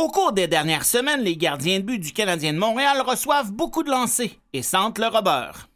[0.00, 3.82] Au cours des dernières semaines, les gardiens de but du Canadien de Montréal reçoivent beaucoup
[3.82, 5.68] de lancers et sentent le robeur.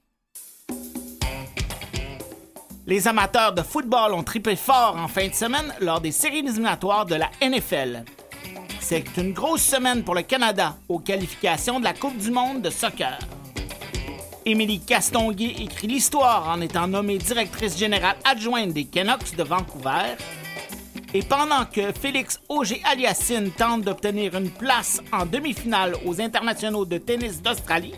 [2.86, 7.04] Les amateurs de football ont trippé fort en fin de semaine lors des séries éliminatoires
[7.04, 8.04] de la NFL.
[8.78, 12.70] C'est une grosse semaine pour le Canada aux qualifications de la Coupe du monde de
[12.70, 13.18] soccer.
[14.46, 20.14] Émilie Castonguay écrit l'histoire en étant nommée directrice générale adjointe des Canucks de Vancouver.
[21.14, 27.42] Et pendant que Félix Auger-Aliassime tente d'obtenir une place en demi-finale aux internationaux de tennis
[27.42, 27.94] d'Australie,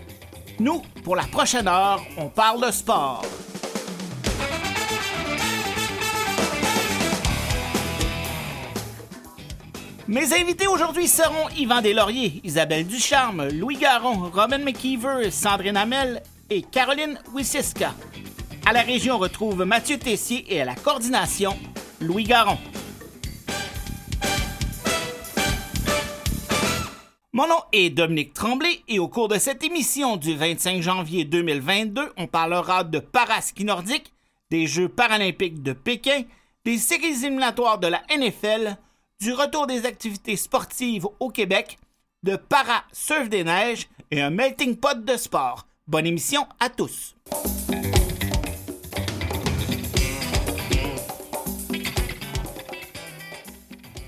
[0.59, 3.25] nous, pour la prochaine heure, on parle de sport.
[10.09, 16.63] Mes invités aujourd'hui seront Yvan Deslauriers, Isabelle Ducharme, Louis Garon, Robin McKeever, Sandrine Hamel et
[16.63, 17.95] Caroline Wissiska.
[18.67, 21.57] À la région, on retrouve Mathieu Tessier et à la coordination,
[22.01, 22.59] Louis Garon.
[27.35, 32.13] Mon nom est Dominique Tremblay et au cours de cette émission du 25 janvier 2022,
[32.17, 34.13] on parlera de paraski nordique,
[34.53, 36.23] des Jeux paralympiques de Pékin,
[36.65, 38.77] des séries éliminatoires de la NFL,
[39.21, 41.81] du retour des activités sportives au Québec,
[42.23, 45.67] de para-surf des neiges et un melting pot de sport.
[45.89, 47.17] Bonne émission à tous.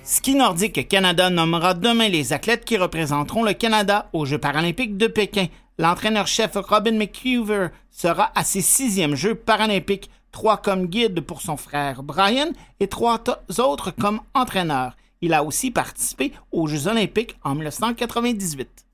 [0.07, 5.09] Ski Nordique Canada nommera demain les athlètes qui représenteront le Canada aux Jeux paralympiques de
[5.09, 5.47] Pékin.
[5.79, 12.05] L'entraîneur-chef Robin McHoover sera à ses sixièmes Jeux paralympiques, trois comme guide pour son frère
[12.05, 13.19] Brian et trois
[13.59, 14.97] autres comme entraîneur.
[15.23, 18.87] Il a aussi participé aux Jeux olympiques en 1998.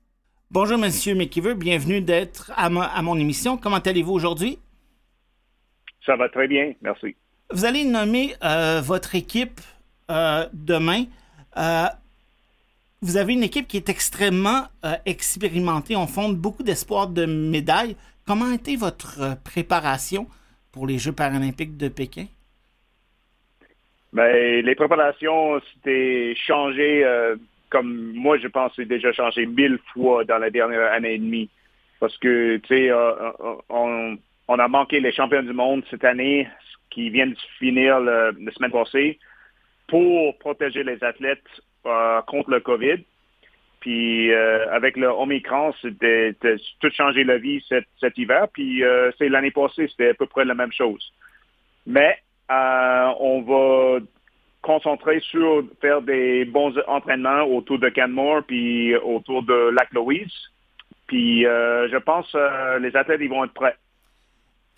[0.49, 1.53] Bonjour, Monsieur McKeever.
[1.53, 3.57] Bienvenue d'être à, mon émission.
[3.57, 4.57] Comment allez-vous aujourd'hui?
[6.07, 7.15] Ça va très bien, merci.
[7.51, 9.61] Vous allez nommer euh, votre équipe
[10.09, 11.05] euh, demain.
[11.57, 11.85] Euh,
[13.01, 14.67] vous avez une équipe qui est extrêmement
[15.05, 15.97] expérimentée.
[15.97, 17.97] On fonde beaucoup d'espoir de médailles.
[18.25, 20.27] Comment a été votre préparation
[20.71, 22.27] pour les Jeux paralympiques de Pékin?
[24.13, 27.35] Ben, les préparations, c'était changé, euh,
[27.71, 31.49] comme moi, je pense, c'est déjà changé mille fois dans la dernière année et demie.
[31.99, 36.47] Parce que, tu sais, euh, euh, on, a manqué les champions du monde cette année,
[36.91, 39.17] qui viennent de finir la semaine passée,
[39.93, 41.43] pour protéger les athlètes
[41.83, 43.03] contre le COVID.
[43.79, 46.33] Puis avec le Omicron, c'était
[46.79, 48.47] tout changé la vie cet, hiver.
[48.53, 48.81] Puis
[49.17, 51.13] c'est l'année passée, c'était à peu près la même chose.
[51.85, 52.17] Mais
[52.51, 53.99] euh, on va
[54.61, 60.33] concentrer sur faire des bons entraînements autour de Canmore puis autour de Lac-Louise.
[61.07, 63.75] Puis euh, je pense que euh, les athlètes ils vont être prêts.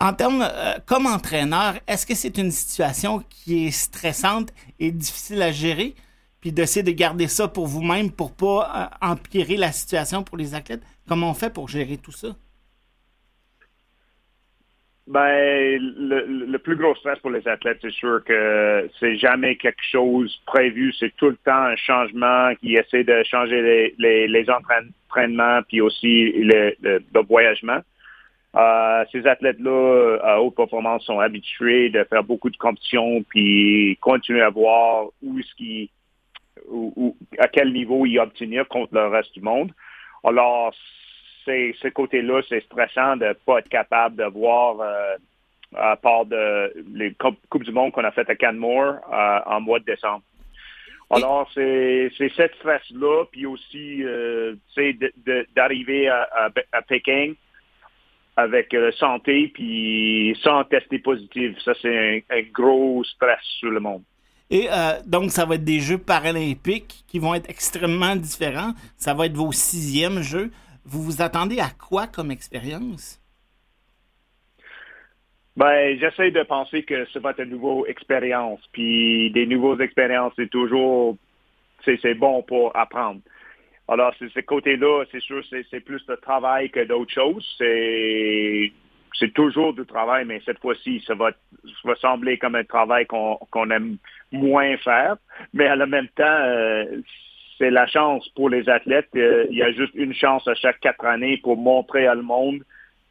[0.00, 0.44] En termes,
[0.86, 5.94] comme entraîneur, est-ce que c'est une situation qui est stressante et difficile à gérer?
[6.40, 10.82] Puis d'essayer de garder ça pour vous-même pour pas empirer la situation pour les athlètes?
[11.08, 12.36] Comment on fait pour gérer tout ça?
[15.06, 20.36] Ben, le, plus gros stress pour les athlètes, c'est sûr que c'est jamais quelque chose
[20.46, 20.92] prévu.
[20.98, 25.80] C'est tout le temps un changement qui essaie de changer les, les, les entraînements puis
[25.80, 27.78] aussi le, le, voyagement.
[28.56, 34.40] Euh, ces athlètes-là à haute performance sont habitués de faire beaucoup de compétitions puis continuer
[34.40, 35.90] à voir où est-ce qu'ils,
[36.68, 39.72] ou, à quel niveau ils obtenir contre le reste du monde.
[40.24, 40.72] Alors,
[41.46, 45.16] ce côté-là, c'est stressant de ne pas être capable de voir, euh,
[45.74, 49.78] à part de les Coupes du Monde qu'on a fait à Canmore euh, en mois
[49.78, 50.22] de décembre.
[51.08, 54.56] Alors, c'est cette stress-là, puis aussi, euh,
[55.54, 57.34] d'arriver à, à, Pékin
[58.36, 61.56] avec la santé, puis sans tester positif.
[61.64, 64.02] Ça, c'est un, gros stress sur le monde.
[64.50, 64.68] Et
[65.06, 68.72] donc, ça va être des Jeux paralympiques qui vont être extrêmement différents.
[68.96, 70.50] Ça va être vos sixièmes Jeux.
[70.84, 73.20] Vous vous attendez à quoi comme expérience?
[75.56, 78.60] Ben, j'essaie de penser que ça va être une nouvelle expérience.
[78.72, 81.16] Puis des nouvelles expériences, c'est toujours
[81.84, 83.20] c'est bon pour apprendre.
[83.88, 87.56] Alors, ce côté-là, c'est sûr, c'est plus de travail que d'autres choses.
[87.58, 93.06] C'est toujours du travail, mais cette fois-ci, ça va, ça va sembler comme un travail
[93.06, 93.96] qu'on aime
[94.32, 95.16] moins faire.
[95.54, 96.84] Mais en même temps, euh,
[97.58, 99.08] c'est la chance pour les athlètes.
[99.16, 102.22] Euh, il y a juste une chance à chaque quatre années pour montrer à le
[102.22, 102.62] monde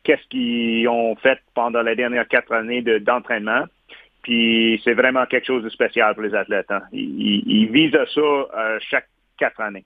[0.05, 3.65] qu'est-ce qu'ils ont fait pendant les dernières quatre années d'entraînement.
[4.21, 6.71] Puis c'est vraiment quelque chose de spécial pour les athlètes.
[6.71, 6.81] Hein.
[6.93, 9.07] Ils, visent à ça euh, chaque
[9.37, 9.85] quatre années.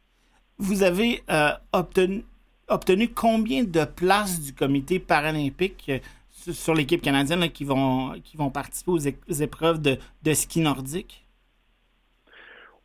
[0.59, 5.91] Vous avez euh, obtenu, combien de places du comité paralympique
[6.31, 8.13] sur l'équipe canadienne qui, vont,
[8.53, 11.23] participer aux, épreuves de ski nordique?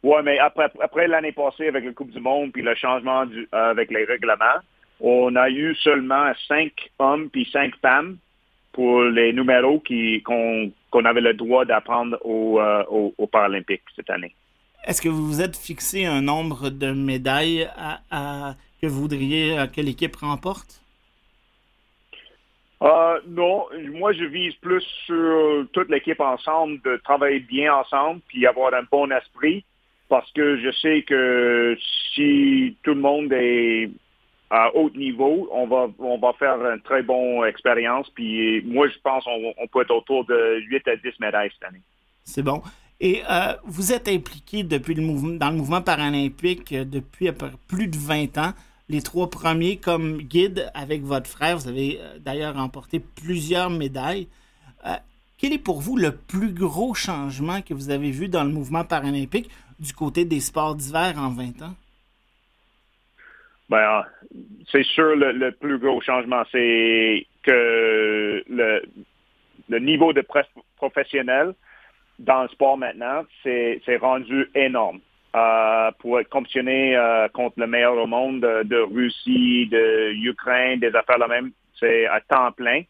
[0.04, 3.90] Oui, mais après, l'année passée avec la Coupe du Monde puis le changement du, avec
[3.90, 4.60] les règlements,
[5.00, 8.18] on a eu seulement cinq hommes puis cinq femmes
[8.72, 9.82] pour les numéros
[10.22, 12.60] qu'on avait le droit d'apprendre aux,
[13.16, 14.34] aux, Paralympiques cette année.
[14.86, 19.80] Est-ce que vous vous êtes fixé un nombre de médailles à, que vous voudriez que
[19.80, 20.84] l'équipe remporte?
[22.82, 28.46] Euh, non, moi je vise plus sur toute l'équipe ensemble, de travailler bien ensemble, puis
[28.46, 29.64] avoir un bon esprit,
[30.10, 31.78] parce que je sais que
[32.14, 33.88] si tout le monde est
[34.50, 38.10] à haut niveau, on va on va faire une très bonne expérience.
[38.10, 41.82] Puis moi je pense qu'on peut être autour de 8 à 10 médailles cette année.
[42.24, 42.62] C'est bon.
[43.00, 47.28] Et euh, vous êtes impliqué depuis le mouvement, dans le mouvement paralympique euh, depuis
[47.68, 48.52] plus de 20 ans
[48.88, 51.56] les trois premiers comme guide avec votre frère.
[51.56, 54.28] Vous avez euh, d'ailleurs remporté plusieurs médailles.
[55.36, 58.84] Quel est pour vous le plus gros changement que vous avez vu dans le mouvement
[58.84, 59.50] paralympique
[59.80, 61.74] du côté des sports d'hiver en 20 ans?
[63.68, 64.04] Ben,
[64.70, 68.82] c'est sûr, le, plus gros changement, c'est que le,
[69.68, 71.54] le niveau de presse professionnel
[72.18, 75.00] dans le sport maintenant, c'est rendu énorme.
[75.34, 80.94] Euh, pour être compétitionné euh, contre le meilleur au monde de, Russie, de Ukraine, des
[80.94, 81.50] affaires la même,
[81.80, 82.82] c'est à temps plein.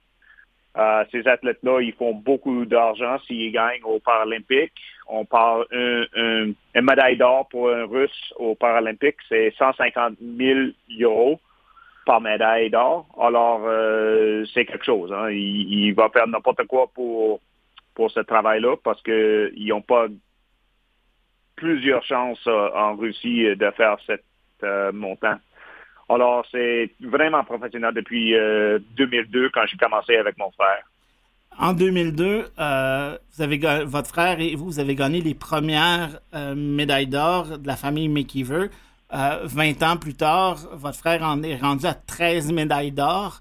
[0.76, 4.74] Euh, ces athlètes-là, ils font beaucoup d'argent s'ils gagnent aux Paralympiques.
[5.08, 10.58] On parle une un, médaille d'or pour un Russe aux Paralympiques, c'est 150 000
[11.00, 11.40] euros
[12.04, 13.06] par médaille d'or.
[13.18, 13.62] Alors,
[14.52, 15.10] c'est quelque chose.
[15.14, 15.30] Hein.
[15.30, 17.40] Il, va faire n'importe quoi pour
[17.94, 20.06] pour ce travail-là parce qu'ils n'ont pas
[21.56, 24.24] plusieurs chances euh, en Russie euh, de faire cette
[24.62, 25.36] euh, montant.
[26.08, 28.34] Alors, c'est vraiment professionnel depuis
[28.94, 30.84] 2002 quand j'ai commencé avec mon frère.
[31.58, 36.20] En 2002, vous avez, votre frère et vous, vous avez gagné les premières
[36.54, 38.66] médailles d'or de la famille McKeever.
[39.10, 43.40] 20 ans plus tard, votre frère en est rendu à 13 médailles d'or.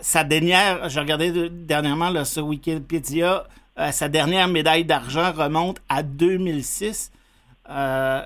[0.00, 3.42] sa dernière, j'ai regardé dernièrement sur Wikipédia,
[3.76, 7.12] sa dernière médaille d'argent remonte à 2006.
[7.68, 8.20] Euh,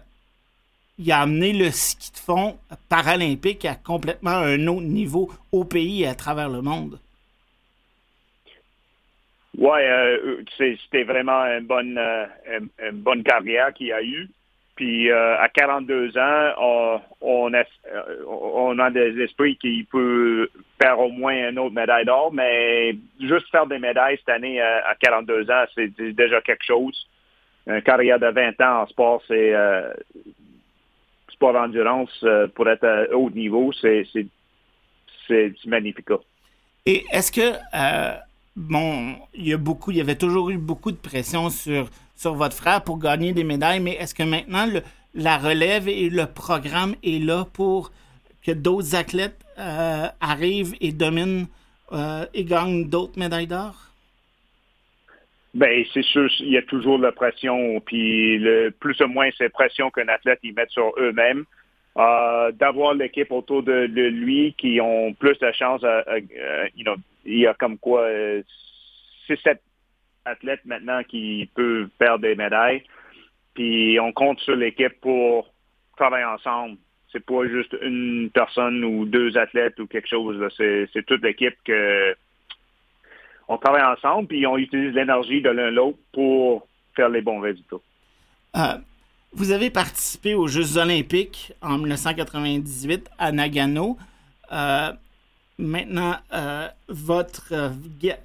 [0.98, 2.58] il a amené le ski de fond
[2.88, 6.98] paralympique à complètement un autre niveau au pays et à travers le monde.
[9.56, 12.26] Oui, euh, c'était vraiment une bonne, euh,
[12.82, 14.28] une, bonne carrière qu'il a eue.
[14.80, 17.64] Puis à 42 ans, on, a,
[18.26, 20.48] on a des esprits qui peuvent
[20.80, 24.94] faire au moins une autre médaille d'or, mais juste faire des médailles cette année à
[24.98, 27.06] 42 ans, c'est déjà quelque chose
[27.66, 29.92] une carrière de 20 ans en sport, c'est euh,
[31.32, 34.06] sport endurance euh, pour être à haut niveau, c'est
[35.66, 36.08] magnifique.
[36.86, 38.16] Et est-ce que euh,
[38.56, 41.88] bon, il y a beaucoup, il y avait toujours eu beaucoup de pression sur
[42.20, 44.66] sur votre frère pour gagner des médailles, mais est-ce que maintenant
[45.14, 47.92] la relève et le programme est là pour
[48.44, 51.46] que d'autres athlètes arrivent et dominent
[52.34, 53.74] et gagnent d'autres médailles d'or?
[55.54, 59.48] Ben, c'est sûr, il y a toujours la pression, puis le plus ou moins c'est
[59.48, 61.44] pression qu'un athlète ils met sur eux-mêmes.
[61.96, 66.18] Euh, d'avoir l'équipe autour de, lui qui ont plus de chance, à,
[66.76, 66.94] you know,
[67.24, 68.42] il y a comme quoi euh,
[69.26, 69.60] c'est sept
[70.24, 72.82] athlètes maintenant qui peuvent faire des médailles.
[73.54, 75.52] Puis on compte sur l'équipe pour
[75.96, 76.76] travailler ensemble.
[77.12, 80.42] C'est pas juste une personne ou deux athlètes ou quelque chose.
[80.56, 82.14] C'est toute l'équipe que
[83.48, 87.76] on travaille ensemble, puis on utilise l'énergie de l'un l'autre pour faire les bons résultats.
[88.56, 88.78] Euh,
[89.32, 93.98] vous avez participé aux Jeux olympiques en 1998 à Nagano.
[94.52, 94.92] Euh,
[95.58, 97.72] maintenant, euh, votre,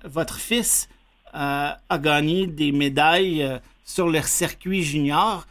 [0.04, 0.88] votre fils
[1.36, 5.46] a gagné des médailles sur le circuit junior.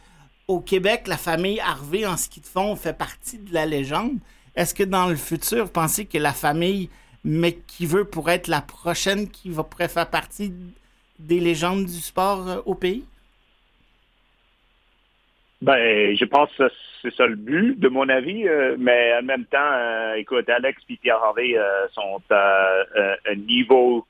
[0.47, 4.17] Au Québec, la famille Harvey en ski de fond fait partie de la légende.
[4.55, 6.89] Est-ce que dans le futur, vous pensez que la famille
[7.25, 10.53] mais qui veut pour être la prochaine qui va pourrait faire partie
[11.17, 13.03] des légendes du sport euh, au pays?
[15.61, 16.69] Ben, je pense que
[17.01, 18.47] c'est ça le but, de mon avis.
[18.47, 21.55] Euh, mais en même temps, euh, écoute, Alex et Pierre Harvey
[21.93, 22.83] sont à
[23.25, 24.05] un niveau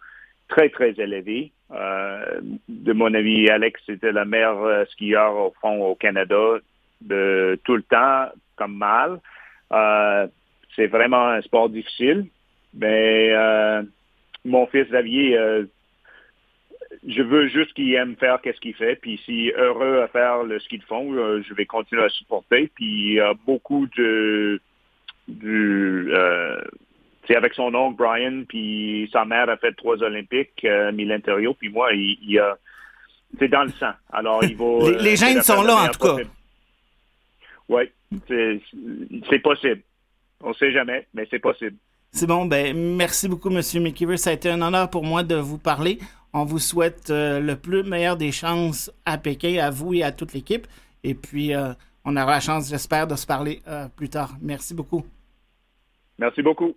[0.50, 1.52] très, très élevé.
[1.72, 6.58] De mon avis, Alex était le meilleur skieur au fond au Canada
[7.02, 9.20] de tout le temps, comme mal.
[10.76, 12.28] c'est vraiment un sport difficile.
[12.76, 13.84] Mais euh,
[14.44, 15.64] mon fils Xavier, euh,
[17.08, 18.98] je veux juste qu'il aime faire qu'est-ce qu'il fait.
[18.98, 22.10] Puis s'il est heureux à faire le ski de fond, euh, je vais continuer à
[22.10, 22.70] supporter.
[22.76, 24.60] Puis il y a beaucoup de
[25.28, 26.12] du
[27.28, 31.70] c'est avec son oncle Brian, puis sa mère a fait trois Olympiques, euh, l'intérieur, puis
[31.70, 32.58] moi, il, a
[33.40, 33.92] c'est dans le sang.
[34.12, 34.92] Alors il va.
[34.92, 36.24] les, les gènes sont là en tout cas.
[37.68, 37.90] Oui,
[38.28, 39.82] c'est possible.
[40.42, 41.76] On ne sait jamais, mais c'est possible.
[42.12, 43.62] C'est bon, ben merci beaucoup, M.
[43.82, 44.18] McKeever.
[44.18, 46.00] Ça a été un honneur pour moi de vous parler.
[46.32, 50.12] On vous souhaite euh, le plus meilleur des chances à Pékin, à vous et à
[50.12, 50.68] toute l'équipe.
[51.04, 51.74] Et puis, euh,
[52.06, 54.36] on aura la chance, j'espère, de se parler euh, plus tard.
[54.42, 55.06] Merci beaucoup.
[56.18, 56.76] Merci beaucoup.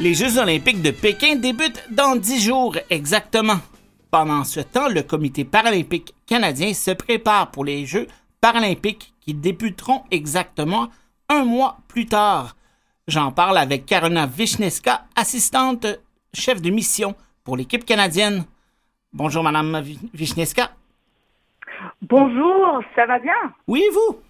[0.00, 3.60] Les Jeux olympiques de Pékin débutent dans dix jours exactement.
[4.10, 8.08] Pendant ce temps, le Comité paralympique canadien se prépare pour les Jeux
[8.40, 10.88] paralympiques qui débuteront exactement
[11.28, 12.56] un mois plus tard.
[13.06, 15.86] J'en parle avec Karina Vishneska, assistante
[16.34, 17.14] chef de mission
[17.44, 18.44] pour l'équipe canadienne.
[19.12, 19.80] Bonjour, Madame
[20.12, 20.73] Vishneska.
[22.02, 23.34] Bonjour, ça va bien?
[23.66, 24.20] Oui, et vous?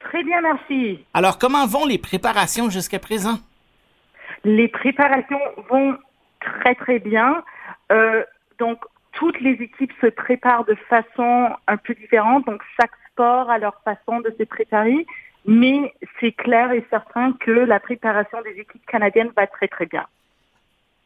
[0.00, 1.04] Très bien, merci.
[1.14, 3.38] Alors, comment vont les préparations jusqu'à présent?
[4.44, 5.96] Les préparations vont
[6.40, 7.42] très, très bien.
[7.90, 8.22] Euh,
[8.58, 8.78] donc,
[9.12, 13.80] toutes les équipes se préparent de façon un peu différente, donc chaque sport a leur
[13.84, 15.06] façon de se préparer,
[15.46, 20.04] mais c'est clair et certain que la préparation des équipes canadiennes va très très bien.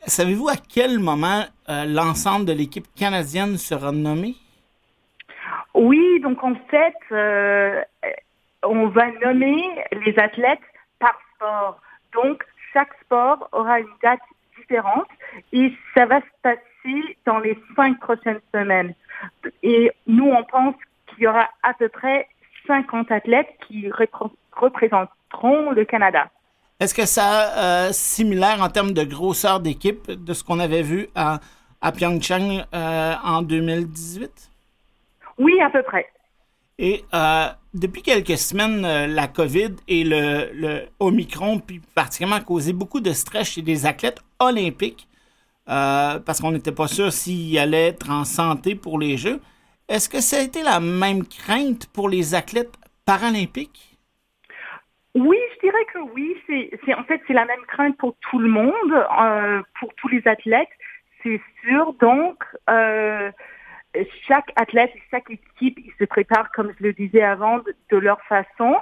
[0.07, 4.37] Savez-vous à quel moment euh, l'ensemble de l'équipe canadienne sera nommé?
[5.75, 7.83] Oui, donc en fait, euh,
[8.63, 9.63] on va nommer
[9.93, 10.59] les athlètes
[10.99, 11.81] par sport.
[12.15, 14.21] Donc chaque sport aura une date
[14.57, 15.09] différente
[15.53, 18.95] et ça va se passer dans les cinq prochaines semaines.
[19.63, 20.75] Et nous, on pense
[21.07, 22.29] qu'il y aura à peu près
[22.67, 23.91] 50 athlètes qui
[24.53, 26.31] représenteront le Canada.
[26.81, 31.09] Est-ce que ça euh, similaire en termes de grosseur d'équipe de ce qu'on avait vu
[31.17, 31.41] à,
[31.93, 34.31] Pyeongchang euh, en 2018?
[35.39, 36.07] Oui, à peu près.
[36.79, 42.73] Et euh, depuis quelques semaines, euh, la COVID et le, le Omicron, puis particulièrement, causé
[42.73, 45.09] beaucoup de stress chez des athlètes olympiques.
[45.69, 49.39] Euh, parce qu'on n'était pas sûr s'il allait être en santé pour les Jeux.
[49.87, 53.99] Est-ce que ça a été la même crainte pour les athlètes paralympiques?
[55.15, 56.37] Oui, je dirais que oui.
[56.47, 60.27] C'est, en fait, c'est la même crainte pour tout le monde, euh, pour tous les
[60.27, 60.69] athlètes,
[61.23, 61.93] c'est sûr.
[62.01, 62.43] Donc,
[64.27, 67.59] chaque athlète et chaque équipe, ils se préparent, comme je le disais avant,
[67.91, 68.77] de, leur façon.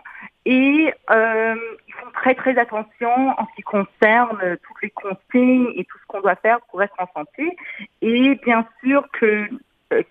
[0.45, 1.57] Et euh,
[1.89, 6.07] ils font très très attention en ce qui concerne toutes les consignes et tout ce
[6.07, 7.57] qu'on doit faire pour être en santé.
[8.03, 9.49] Et bien sûr que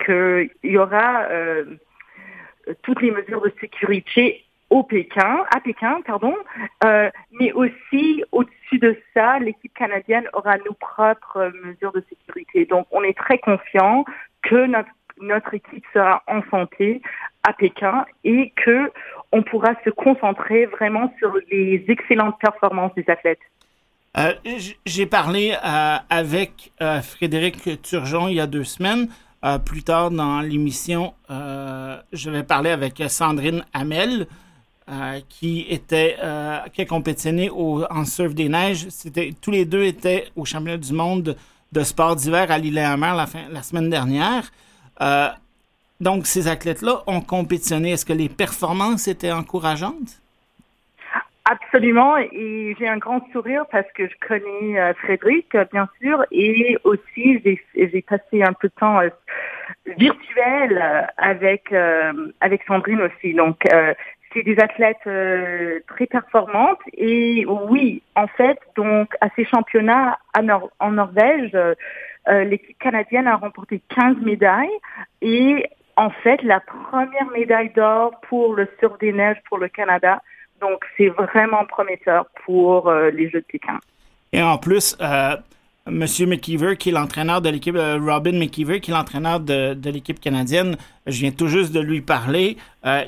[0.05, 1.65] qu'il y aura euh,
[2.83, 6.35] toutes les mesures de sécurité au Pékin, à Pékin, pardon,
[6.83, 7.09] euh,
[7.39, 12.65] mais aussi au-dessus de ça, l'équipe canadienne aura nos propres mesures de sécurité.
[12.65, 14.05] Donc, on est très confiant
[14.45, 14.67] que
[15.21, 17.01] notre, équipe sera en santé
[17.43, 18.91] à Pékin et que
[19.31, 23.39] on pourra se concentrer vraiment sur les excellentes performances des athlètes.
[24.17, 24.33] Euh,
[24.85, 29.09] J'ai parlé euh, avec euh, Frédéric Turgeon il y a deux semaines.
[29.63, 34.25] Plus tard dans l'émission, je vais parler avec Sandrine Hamel,
[35.29, 36.15] qui était
[36.73, 38.87] qui a compétitionné au, en surf des neiges.
[39.43, 41.37] Tous les deux étaient au championnat du monde
[41.71, 44.51] de sport d'hiver à Lillehammer la, la semaine dernière.
[45.01, 45.27] Euh,
[45.99, 47.91] donc, ces athlètes-là ont compétitionné.
[47.91, 50.21] Est-ce que les performances étaient encourageantes?
[51.47, 56.75] Absolument, et j'ai un grand sourire parce que je connais euh, Frédéric, bien sûr, et
[56.83, 59.09] aussi j'ai passé un peu de temps euh,
[59.95, 60.83] virtuel
[61.17, 61.71] avec
[62.41, 63.35] avec Sandrine aussi.
[63.35, 63.57] Donc
[64.35, 65.07] c'est des athlètes
[65.87, 70.19] très performantes et oui, en fait, donc à ces championnats
[70.79, 71.55] en Norvège,
[72.27, 74.67] euh, l'équipe canadienne a remporté 15 médailles
[75.21, 80.21] et en fait la première médaille d'or pour le surf des neiges pour le Canada.
[80.59, 83.79] Donc c'est vraiment prometteur pour euh, les Jeux de Pékin.
[84.33, 85.35] Et en plus, euh,
[85.89, 89.89] Monsieur McKeever, qui est l'entraîneur de l'équipe, euh, Robin McKeever, qui est l'entraîneur de, de
[89.91, 92.57] l'équipe canadienne, je viens tout juste de lui parler.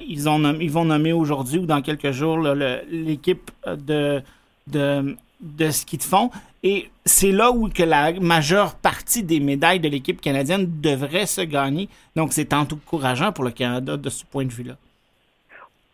[0.07, 4.21] ils, ont ils vont nommer aujourd'hui ou dans quelques jours l'équipe de,
[4.67, 6.31] de de ski de fond.
[6.63, 11.41] Et c'est là où que la majeure partie des médailles de l'équipe canadienne devrait se
[11.41, 11.89] gagner.
[12.15, 14.75] Donc, c'est encourageant pour le Canada de ce point de vue-là.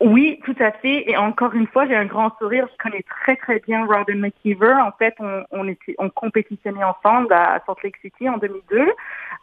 [0.03, 1.09] Oui, tout à fait.
[1.09, 2.67] Et encore une fois, j'ai un grand sourire.
[2.73, 4.73] Je connais très, très bien Robin McKeever.
[4.73, 8.91] En fait, on, on, était, on compétitionnait ensemble à Salt Lake City en 2002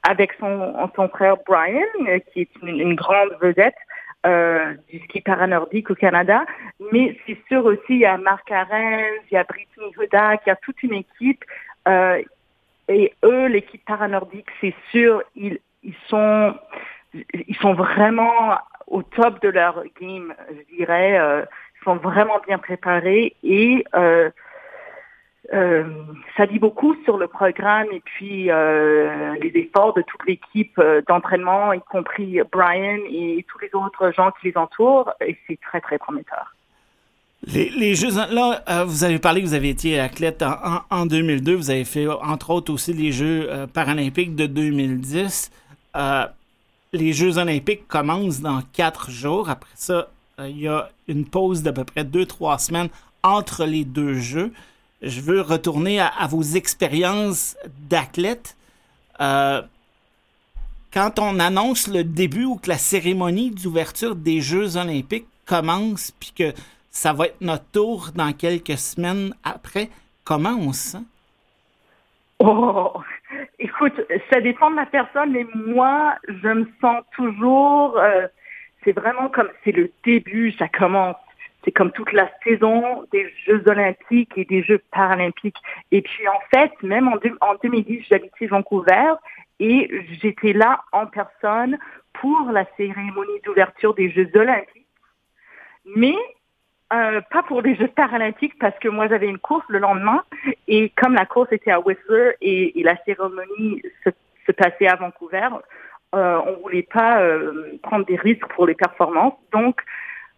[0.07, 1.81] avec son, son frère Brian,
[2.31, 3.75] qui est une, une grande vedette
[4.27, 6.45] euh, du ski paranordique au Canada.
[6.93, 10.51] Mais c'est sûr aussi, il y a Marc Arens, il y a Brittany Hudak, il
[10.51, 11.43] y a toute une équipe.
[11.89, 12.21] Euh,
[12.89, 16.55] et eux, l'équipe paranordique, c'est sûr, ils, ils sont
[17.15, 18.59] ils sont vraiment
[18.91, 21.19] au top de leur game, je dirais.
[21.19, 21.45] Euh,
[21.81, 24.29] ils sont vraiment bien préparés et euh,
[25.55, 25.85] euh,
[26.37, 31.81] ça dit beaucoup sur le programme et puis les efforts de toute l'équipe d'entraînement, y
[31.81, 36.55] compris Brian et tous les autres gens qui les entourent, et c'est très très prometteur.
[37.47, 40.45] Les, Jeux, là, vous avez parlé que vous avez été athlète
[40.91, 41.55] en, 2002.
[41.55, 45.51] Vous avez fait, entre autres, aussi les Jeux paralympiques de 2010.
[46.93, 49.49] Les Jeux olympiques commencent dans quatre jours.
[49.51, 52.89] Après ça, il y a une pause d'à peu près deux, trois semaines
[53.23, 54.53] entre les deux Jeux
[55.03, 57.57] je veux retourner à, vos expériences
[57.89, 58.57] d'athlète.
[59.21, 59.63] Euh,
[60.93, 66.33] quand on annonce le début ou que la cérémonie d'ouverture des Jeux olympiques commence, puis
[66.37, 66.53] que
[66.91, 69.89] ça va être notre tour dans quelques semaines après,
[70.25, 71.05] comment on se sent?
[72.41, 72.93] Oh,
[73.59, 78.27] écoute, ça dépend de la personne, mais moi, je me sens toujours, euh,
[78.85, 81.17] c'est vraiment comme, c'est le début, ça commence
[81.65, 85.59] c'est comme toute la saison des Jeux olympiques et des Jeux paralympiques.
[85.91, 89.13] Et puis en fait, même en, en 2010, j'habitais Vancouver
[89.59, 89.91] et
[90.23, 91.79] j'étais là en personne
[92.15, 94.87] pour la cérémonie d'ouverture des Jeux olympiques.
[95.85, 96.17] Mais
[96.93, 100.25] euh, pas pour les Jeux paralympiques parce que moi j'avais une course le lendemain
[100.67, 105.49] et comme la course était à Whistler et, la cérémonie se, passait à Vancouver,
[106.17, 109.35] euh, on voulait pas euh, prendre des risques pour les performances.
[109.53, 109.81] Donc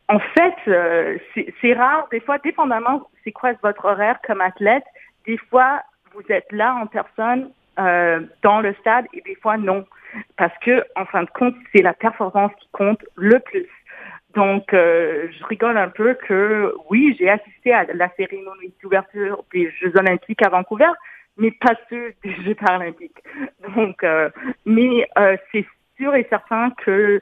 [0.08, 1.16] en fait, euh,
[1.62, 2.06] c'est rare.
[2.10, 4.84] Des fois, dépendamment c'est quoi votre horaire comme athlète,
[5.26, 5.82] des fois,
[6.14, 9.86] vous êtes là en personne euh, dans le stade et des fois non.
[10.36, 13.66] Parce que, en fin de compte, c'est la performance qui compte le plus.
[14.34, 19.70] Donc, euh, je rigole un peu que oui, j'ai assisté à la cérémonie d'ouverture des
[19.80, 20.90] Jeux olympiques à Vancouver,
[21.36, 23.22] mais pas ceux des Jeux paralympiques.
[23.76, 24.04] Donc,
[24.64, 25.08] mais
[25.52, 27.20] c'est sûr et certain que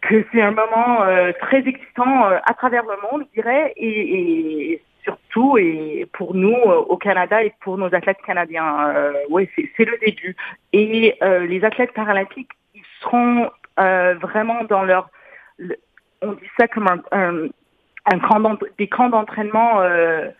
[0.00, 4.72] que c'est un moment euh, très excitant euh, à travers le monde, je dirais, et,
[4.72, 8.94] et surtout et pour nous euh, au Canada et pour nos athlètes canadiens.
[9.30, 10.36] oui, c'est le début.
[10.72, 15.10] Et les athlètes paralympiques, ils seront vraiment dans leur,
[16.22, 17.48] on dit ça comme un, un
[18.06, 20.30] un camp des camps d'entraînement euh,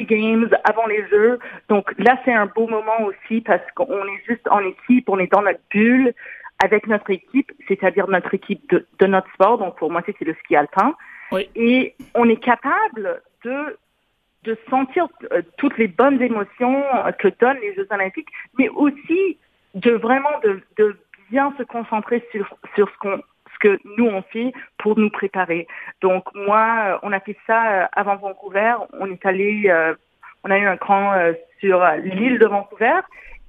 [0.00, 1.38] games avant les Jeux.
[1.68, 5.30] Donc là, c'est un beau moment aussi parce qu'on est juste en équipe, on est
[5.30, 6.14] dans notre bulle
[6.62, 9.58] avec notre équipe, c'est-à-dire notre équipe de, de, notre sport.
[9.58, 10.94] Donc pour moi, c'est le ski alpin.
[11.54, 13.78] Et on est capable de
[14.44, 16.82] de sentir euh, toutes les bonnes émotions
[17.18, 19.36] que donnent les Jeux Olympiques, mais aussi
[19.74, 20.96] de vraiment de, de
[21.30, 23.20] bien se concentrer sur sur ce qu'on
[23.60, 25.66] que nous on fait pour nous préparer.
[26.00, 28.74] Donc moi, on a fait ça euh, avant Vancouver.
[28.98, 29.94] On est allé, euh,
[30.44, 31.14] on a eu un cran
[31.60, 33.00] sur l'île de Vancouver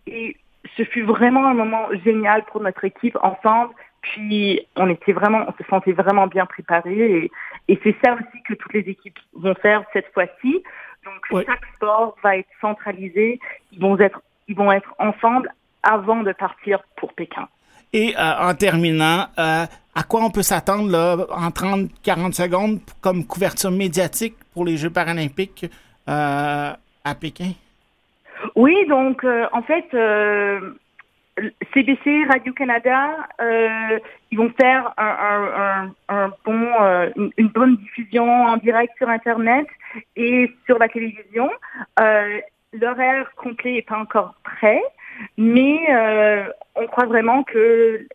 [0.07, 0.35] et
[0.77, 3.73] ce fut vraiment un moment génial pour notre équipe ensemble.
[4.01, 7.31] Puis on était vraiment, on se sentait vraiment bien préparés et,
[7.67, 10.63] et c'est ça aussi que toutes les équipes vont faire cette fois-ci.
[11.05, 13.39] Donc chaque sport va être centralisé.
[13.71, 15.49] Ils vont être, ils vont être ensemble
[15.83, 17.47] avant de partir pour Pékin.
[17.93, 23.25] Et euh, en terminant, euh, à quoi on peut s'attendre là, en 30-40 secondes comme
[23.25, 25.65] couverture médiatique pour les Jeux paralympiques
[26.07, 26.71] euh,
[27.03, 27.51] à Pékin?
[28.55, 29.85] Oui, donc en fait,
[31.73, 33.27] CBC, Radio-Canada,
[34.31, 36.67] ils vont faire un, bon,
[37.37, 39.67] une, bonne diffusion en direct sur Internet
[40.15, 41.51] et sur la télévision.
[42.73, 44.81] L'horaire complet n'est pas encore prêt,
[45.37, 45.77] mais
[46.75, 48.07] on croit vraiment que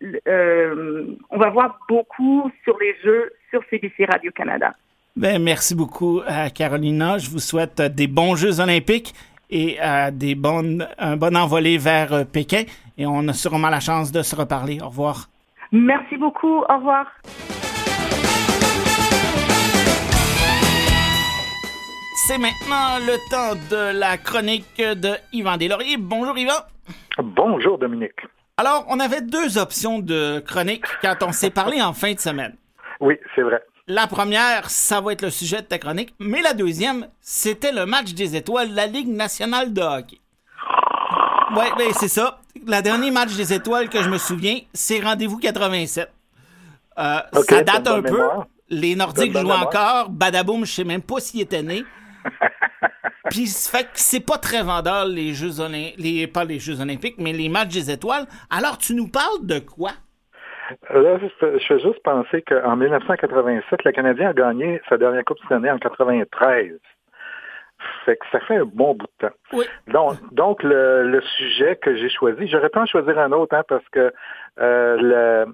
[1.30, 4.72] on va voir beaucoup sur les jeux sur CBC Radio-Canada.
[5.14, 6.22] Ben, merci beaucoup,
[6.54, 7.18] Carolina.
[7.18, 9.14] Je vous souhaite des bons Jeux olympiques
[9.50, 12.64] et euh, des bonnes, un bon envolé vers euh, Pékin.
[12.98, 14.80] Et on a sûrement la chance de se reparler.
[14.82, 15.28] Au revoir.
[15.72, 16.58] Merci beaucoup.
[16.68, 17.06] Au revoir.
[22.26, 25.96] C'est maintenant le temps de la chronique de Yvan Deslauriers.
[25.96, 26.54] Bonjour Yvan.
[27.18, 28.18] Bonjour Dominique.
[28.56, 32.56] Alors, on avait deux options de chronique quand on s'est parlé en fin de semaine.
[32.98, 33.62] Oui, c'est vrai.
[33.86, 37.86] La première, ça va être le sujet de ta chronique, mais la deuxième, c'était le
[37.86, 40.18] match des étoiles de la Ligue nationale de hockey.
[41.56, 42.40] Ouais, ben c'est ça.
[42.56, 46.10] Le dernier match des étoiles que je me souviens, c'est Rendez-vous 87.
[46.98, 48.20] Euh, ça date un peu.
[48.68, 50.08] Les Nordiques jouent encore.
[50.08, 51.84] Badaboum, je sais même pas s'il était né.
[53.30, 57.32] Puis fait que c'est pas très vendeur les Jeux olympiques, pas les Jeux olympiques, mais
[57.32, 58.26] les matchs des étoiles.
[58.50, 59.90] Alors tu nous parles de quoi?
[60.90, 65.52] Là, je fais juste penser qu'en 1987, le Canadien a gagné sa dernière Coupe cette
[65.52, 66.78] année en 93.
[68.04, 69.34] Fait que ça fait un bon bout de temps.
[69.52, 69.64] Oui.
[69.88, 73.86] Donc, donc le, sujet que j'ai choisi, j'aurais pu en choisir un autre, hein, parce
[73.90, 74.12] que
[74.58, 75.46] euh,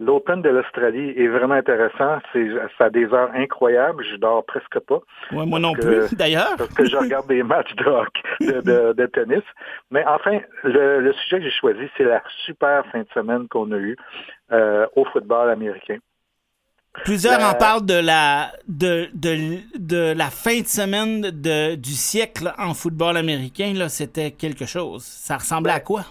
[0.00, 2.18] L'Open de l'Australie est vraiment intéressant.
[2.32, 4.04] C'est, ça a des heures incroyables.
[4.10, 5.00] Je dors presque pas.
[5.30, 6.56] moi non plus, d'ailleurs.
[6.58, 9.44] Parce que je regarde des matchs de, hockey, de, tennis.
[9.90, 13.76] Mais enfin, le, sujet que j'ai choisi, c'est la super fin de semaine qu'on a
[13.76, 13.96] eue
[14.52, 15.98] euh, au football américain.
[17.04, 22.52] Plusieurs en parlent de la, de, de, de la fin de semaine de, du siècle
[22.56, 23.72] en football américain.
[23.74, 25.02] Là, c'était quelque chose.
[25.02, 26.04] Ça ressemblait à quoi?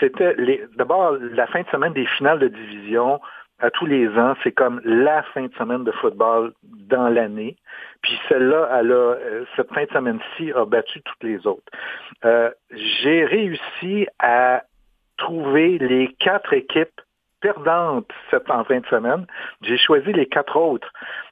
[0.00, 0.34] C'était
[0.76, 3.20] d'abord la fin de semaine des finales de division
[3.60, 4.34] à tous les ans.
[4.42, 7.56] C'est comme la fin de semaine de football dans l'année.
[8.02, 11.70] Puis celle-là, euh, cette fin de semaine-ci a battu toutes les autres.
[12.24, 14.62] Euh, j'ai réussi à
[15.18, 17.00] trouver les quatre équipes
[17.40, 19.26] perdante cette en fin de semaine.
[19.62, 20.90] J'ai choisi les quatre autres.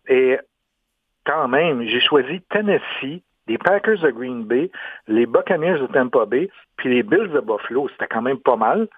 [0.08, 0.38] Et
[1.24, 4.70] quand même, j'ai choisi Tennessee, les Packers de Green Bay,
[5.06, 7.88] les Buccaneers de Tampa Bay, puis les Bills de Buffalo.
[7.88, 8.88] C'était quand même pas mal.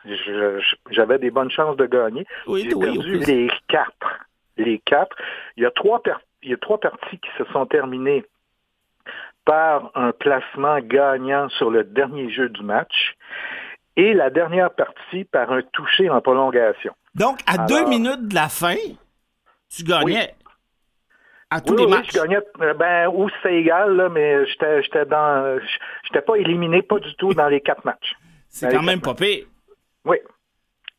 [0.91, 2.27] J'avais des bonnes chances de gagner.
[2.47, 4.27] Oui, j'ai perdu les quatre.
[4.57, 5.17] Les quatre.
[5.57, 6.03] Il y a trois,
[6.43, 8.25] il y a trois parties qui se sont terminées
[9.45, 13.17] par un placement gagnant sur le dernier jeu du match
[13.97, 16.95] et la dernière partie par un toucher en prolongation.
[17.15, 18.77] Donc, à deux minutes de la fin,
[19.75, 20.35] tu gagnais.
[21.51, 22.11] À tous les matchs.
[22.15, 25.59] Oui, je gagnais, euh, ben, ou c'est égal, là, mais j'étais, j'étais dans,
[26.05, 28.15] j'étais pas éliminé, pas du tout dans les quatre matchs.
[28.49, 29.47] C'est quand même pas pire.
[30.05, 30.19] Oui.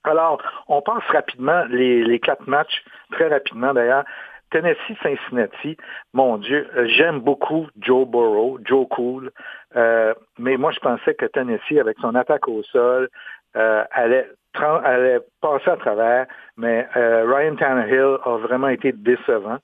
[0.03, 4.03] Alors, on passe rapidement les, les quatre matchs, très rapidement d'ailleurs.
[4.51, 5.77] Tennessee-Cincinnati,
[6.13, 9.31] mon Dieu, euh, j'aime beaucoup Joe Burrow, Joe Cool,
[9.75, 13.09] euh, mais moi je pensais que Tennessee, avec son attaque au sol,
[13.55, 16.25] euh, allait, allait passer à travers,
[16.57, 19.57] mais Ryan Tannehill a vraiment été décevant.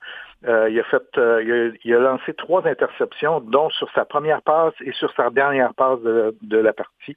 [0.44, 1.02] Il, a fait,
[1.84, 6.00] il a, lancé trois interceptions, dont sur sa première passe et sur sa dernière passe
[6.00, 7.16] de, de la partie.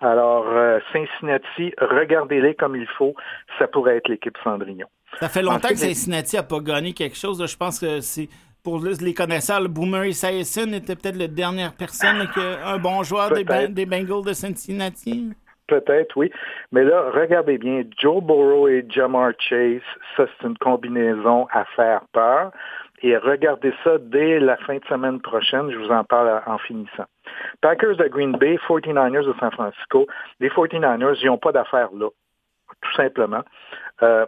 [0.00, 0.46] Alors,
[0.92, 3.14] Cincinnati, regardez-les comme il faut,
[3.58, 4.88] ça pourrait être l'équipe Cendrillon.
[5.20, 7.44] Ça fait longtemps que Cincinnati n'a pas gagné quelque chose.
[7.46, 8.28] Je pense que c'est
[8.64, 12.26] pour les connaisseurs, le Boomer Esiason était peut-être la dernière personne,
[12.64, 15.32] un bon joueur des, Bengals de Cincinnati.
[15.66, 16.30] Peut-être, oui.
[16.72, 19.80] Mais là, regardez bien, Joe Burrow et Jamar Chase,
[20.16, 22.52] ça c'est une combinaison à faire peur.
[23.02, 27.04] Et regardez ça dès la fin de semaine prochaine, je vous en parle en finissant.
[27.60, 30.06] Packers de Green Bay, 49ers de San Francisco.
[30.40, 32.08] Les 49ers, ils n'ont pas d'affaires là,
[32.82, 33.42] tout simplement.
[34.02, 34.26] Euh,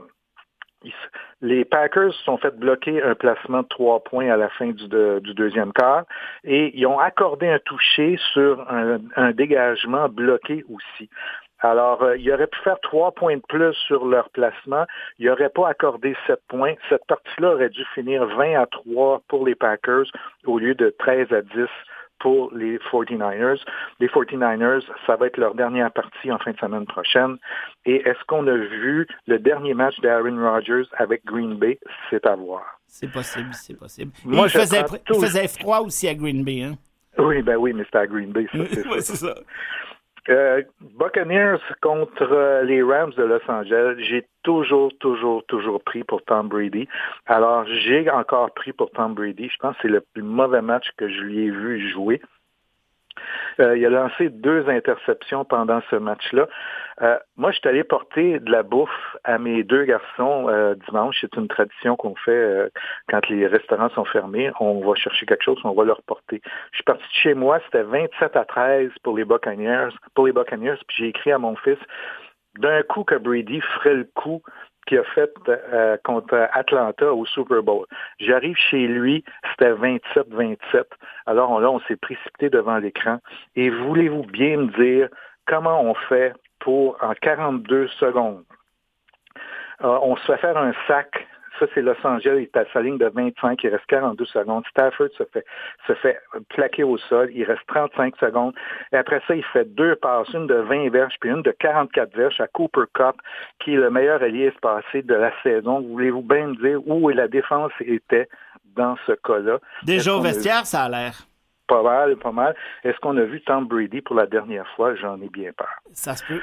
[1.43, 4.89] les Packers sont fait bloquer un placement de trois points à la fin du,
[5.35, 6.05] deuxième quart
[6.45, 11.09] et ils ont accordé un toucher sur un, dégagement bloqué aussi.
[11.61, 14.85] Alors, euh, ils auraient pu faire trois points de plus sur leur placement.
[15.19, 16.75] Ils n'auraient pas accordé sept points.
[16.91, 20.05] Cette partie-là aurait dû finir 20 à 3 pour les Packers
[20.45, 21.51] au lieu de 13 à 10
[22.19, 23.61] pour les 49ers.
[24.01, 27.37] Les 49ers, ça va être leur dernière partie en fin de semaine prochaine.
[27.85, 31.79] Et est-ce qu'on a vu le dernier match d'Aaron Rodgers avec Green Bay?
[32.11, 32.65] C'est à voir.
[32.87, 34.13] C'est possible, c'est possible.
[34.25, 36.63] Moi, il, faisait, faisait, froid aussi à Green Bay.
[36.63, 36.77] Hein?
[37.19, 38.47] Oui, ben oui, mais c'était à Green Bay.
[38.53, 38.59] Ça,
[39.01, 39.35] c'est ça.
[40.29, 46.23] Euh, Buccaneers contre euh, les Rams de Los Angeles, j'ai toujours, toujours, toujours pris pour
[46.23, 46.89] Tom Brady.
[47.27, 49.49] Alors, j'ai encore pris pour Tom Brady.
[49.49, 52.21] Je pense que c'est le plus mauvais match que je lui ai vu jouer.
[53.61, 56.47] Euh, il a lancé deux interceptions pendant ce match-là.
[57.03, 61.19] Euh, moi, je suis allé porter de la bouffe à mes deux garçons euh, dimanche.
[61.21, 62.71] C'est une tradition qu'on fait
[63.09, 64.51] quand les restaurants sont fermés.
[64.61, 66.41] On va chercher quelque chose, on va leur porter.
[66.73, 69.91] Je suis parti de chez moi, c'était 27 à 13 pour les Buccaneers.
[70.15, 71.79] Pour les Buccaneers, puis j'ai écrit à mon fils,
[72.59, 74.43] d'un coup que Brady ferait le coup
[74.87, 77.87] qu'il a fait euh, contre Atlanta au Super Bowl.
[78.19, 80.85] J'arrive chez lui, c'était 27-27.
[81.27, 83.19] Alors là, on s'est précipité devant l'écran.
[83.55, 85.09] Et voulez-vous bien me dire
[85.47, 88.45] comment on fait pour, en 42 secondes,
[89.85, 91.27] euh, on se fait faire un sac
[91.59, 92.37] ça, c'est Los Angeles.
[92.39, 93.63] Il est à sa ligne de 25.
[93.65, 94.65] Il reste 42 secondes.
[94.71, 95.45] Stafford se fait,
[95.87, 97.31] se fait plaquer au sol.
[97.33, 98.55] Il reste 35 secondes.
[98.93, 102.15] Et après ça, il fait deux passes, une de 20 verges puis une de 44
[102.17, 103.17] verges à Cooper Cup,
[103.61, 105.81] qui est le meilleur allié espacé de la saison.
[105.81, 108.29] Voulez-vous bien me dire où la défense était
[108.77, 109.59] dans ce cas-là?
[109.83, 111.15] Déjà au vestiaire, ça a l'air.
[111.67, 112.55] Pas mal, pas mal.
[112.85, 114.95] Est-ce qu'on a vu Tom Brady pour la dernière fois?
[114.95, 115.69] J'en ai bien peur.
[115.93, 116.41] Ça se peut.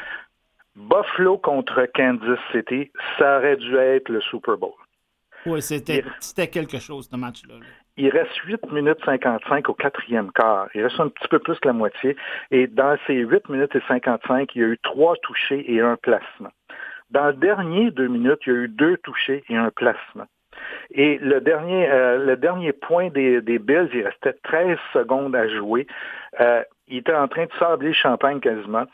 [0.76, 4.74] Buffalo contre Kansas City, ça aurait dû être le Super Bowl.
[5.46, 7.56] Oui, c'était, quelque chose, ce match-là.
[7.98, 10.68] Il reste 8 minutes 55 au quatrième quart.
[10.74, 12.16] Il reste un petit peu plus que la moitié.
[12.50, 15.96] Et dans ces 8 minutes et 55, il y a eu trois touchés et un
[15.98, 16.52] placement.
[17.12, 20.26] Dans le dernier deux minutes, il y a eu deux touchés et un placement.
[20.92, 25.48] Et le dernier, euh, le dernier point des, des, Bills, il restait 13 secondes à
[25.48, 25.88] jouer.
[26.40, 28.86] Euh, il était en train de sabler champagne quasiment.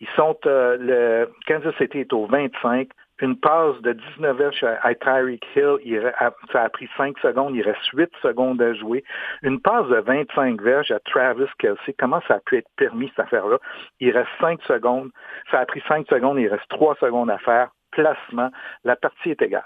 [0.00, 2.88] Ils sont, euh, le Kansas City est au 25.
[3.20, 6.12] Une passe de 19 verges à, Tyreek Hill,
[6.52, 9.04] ça a pris 5 secondes, il reste 8 secondes à jouer.
[9.42, 13.26] Une passe de 25 verges à Travis Kelsey, comment ça a pu être permis cette
[13.26, 13.58] affaire-là?
[14.00, 15.10] Il reste 5 secondes,
[15.50, 17.70] ça a pris 5 secondes, il reste 3 secondes à faire.
[17.92, 18.50] Placement,
[18.84, 19.64] la partie est égale.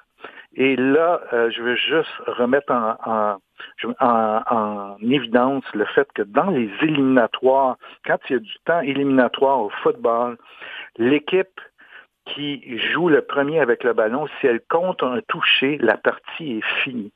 [0.55, 3.39] Et là, euh, je veux juste remettre en,
[4.01, 9.61] en, évidence le fait que dans les éliminatoires, quand il y a du temps éliminatoire
[9.61, 10.37] au football,
[10.97, 11.61] l'équipe
[12.27, 16.83] qui joue le premier avec le ballon, si elle compte un toucher, la partie est
[16.83, 17.13] finie.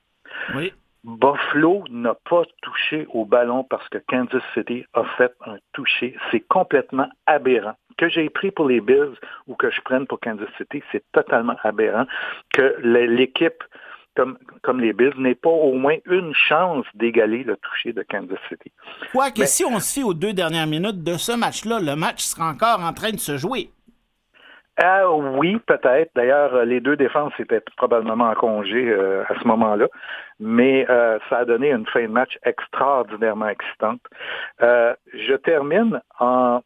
[0.54, 0.72] Oui.
[1.04, 6.16] Buffalo n'a pas touché au ballon parce que Kansas City a fait un toucher.
[6.30, 7.74] C'est complètement aberrant.
[7.98, 9.14] Que j'ai pris pour les Bills
[9.46, 12.06] ou que je prenne pour Kansas City, c'est totalement aberrant
[12.52, 13.62] que l'équipe
[14.16, 18.38] comme, comme les Bills n'ait pas au moins une chance d'égaler le toucher de Kansas
[18.48, 18.72] City.
[19.12, 22.48] Quoique, si on se fie aux deux dernières minutes de ce match-là, le match sera
[22.48, 23.70] encore en train de se jouer.
[24.76, 26.10] Ah oui, peut-être.
[26.16, 29.86] D'ailleurs, les deux défenses étaient probablement en congé euh, à ce moment-là,
[30.40, 34.00] mais euh, ça a donné une fin de match extraordinairement excitante.
[34.62, 36.60] Euh, je termine en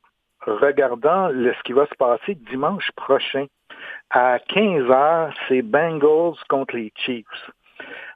[0.47, 3.47] regardant ce qui va se passer dimanche prochain.
[4.11, 7.51] À 15 heures, c'est Bengals contre les Chiefs.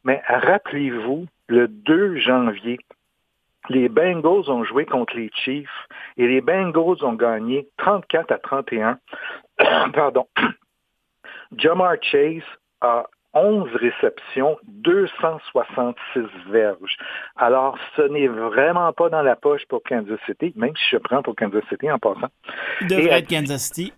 [0.05, 2.79] Mais rappelez-vous, le 2 janvier,
[3.73, 8.99] les Bengals ont joué contre les Chiefs et les Bengals ont gagné 34 à 31.
[9.93, 10.27] Pardon.
[11.57, 12.43] Jamar Chase
[12.81, 16.97] a 11 réceptions, 266 verges.
[17.37, 21.23] Alors, ce n'est vraiment pas dans la poche pour Kansas City, même si je prends
[21.23, 22.29] pour Kansas City en passant.
[22.83, 23.93] Il devrait être Kansas City.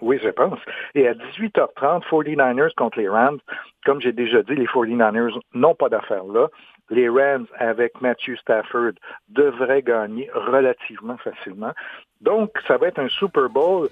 [0.00, 0.58] Oui, je pense.
[0.94, 3.38] Et à 18h30, 49ers contre les Rams.
[3.84, 6.48] Comme j'ai déjà dit, les 49ers n'ont pas d'affaires là.
[6.90, 8.92] Les Rams, avec Matthew Stafford,
[9.28, 11.72] devraient gagner relativement facilement.
[12.20, 13.88] Donc, ça va être un Super Bowl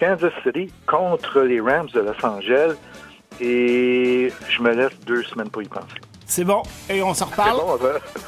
[0.00, 2.74] Kansas City contre les Rams de Los Angeles.
[3.40, 5.98] Et je me laisse deux semaines pour y penser.
[6.26, 6.62] C'est bon.
[6.88, 7.56] Et on s'en reparle.
[7.56, 7.78] Bon,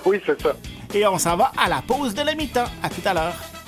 [0.07, 0.53] oui, c'est ça.
[0.95, 2.65] Et on s'en va à la pause de la mi-temps.
[2.83, 3.60] À tout à l'heure.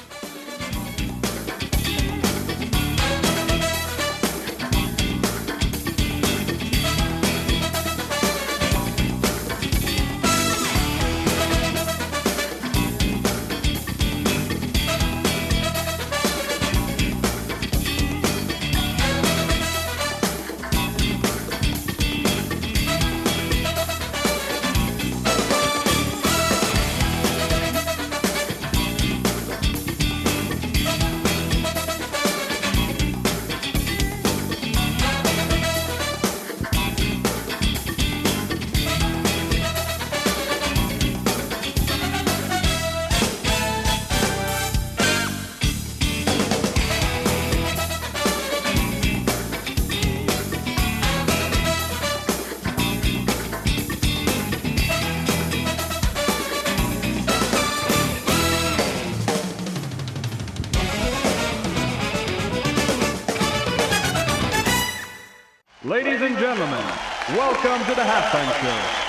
[67.37, 69.02] Welcome to the halftime show.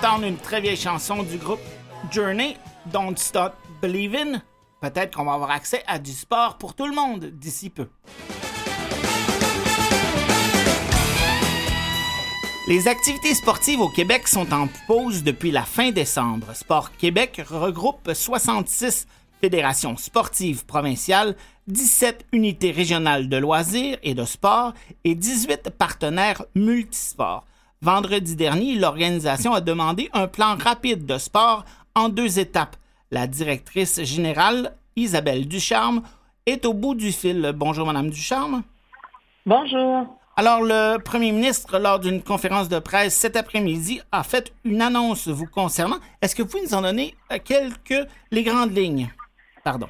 [0.00, 1.60] D'entendre une très vieille chanson du groupe
[2.10, 2.56] Journey,
[2.86, 4.42] Don't Stop Believin'.
[4.80, 7.88] Peut-être qu'on va avoir accès à du sport pour tout le monde d'ici peu.
[12.68, 16.54] Les activités sportives au Québec sont en pause depuis la fin décembre.
[16.54, 19.06] Sport Québec regroupe 66
[19.40, 21.34] fédérations sportives provinciales,
[21.66, 27.47] 17 unités régionales de loisirs et de sport et 18 partenaires multisports.
[27.80, 31.64] Vendredi dernier, l'organisation a demandé un plan rapide de sport
[31.94, 32.74] en deux étapes.
[33.12, 36.02] La directrice générale, Isabelle Ducharme,
[36.44, 37.52] est au bout du fil.
[37.54, 38.64] Bonjour, Madame Ducharme.
[39.46, 40.06] Bonjour.
[40.36, 45.28] Alors, le premier ministre, lors d'une conférence de presse cet après-midi, a fait une annonce
[45.28, 45.98] vous concernant.
[46.20, 49.08] Est-ce que vous pouvez nous en donner euh, quelques, les grandes lignes?
[49.62, 49.88] Pardon.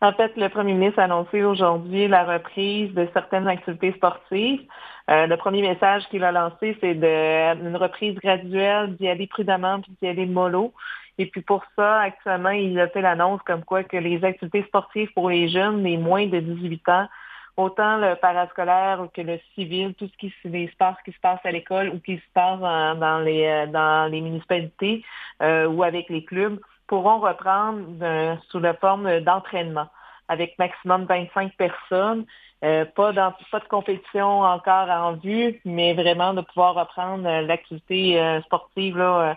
[0.00, 4.60] En fait, le premier ministre a annoncé aujourd'hui la reprise de certaines activités sportives.
[5.10, 9.92] Euh, le premier message qu'il a lancé, c'est une reprise graduelle, d'y aller prudemment puis
[10.00, 10.72] d'y aller mollo.
[11.18, 15.12] Et puis pour ça, actuellement, il a fait l'annonce comme quoi que les activités sportives
[15.14, 17.08] pour les jeunes, les moins de 18 ans,
[17.56, 21.52] autant le parascolaire que le civil, tout ce qui se passe, qui se passe à
[21.52, 25.04] l'école ou qui se passe dans, les euh, dans les municipalités
[25.42, 29.88] euh, ou avec les clubs pourront reprendre euh, sous la forme d'entraînement
[30.28, 32.24] avec maximum 25 personnes.
[32.60, 38.96] pas, dans, pas de compétition encore en vue, mais vraiment de pouvoir reprendre l'activité sportive
[38.96, 39.36] là,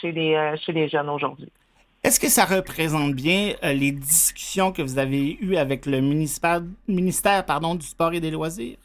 [0.00, 1.52] chez, les, chez les jeunes aujourd'hui.
[2.06, 6.60] Est-ce que ça représente bien euh, les discussions que vous avez eues avec le ministère,
[6.86, 8.76] ministère pardon, du Sport et des Loisirs?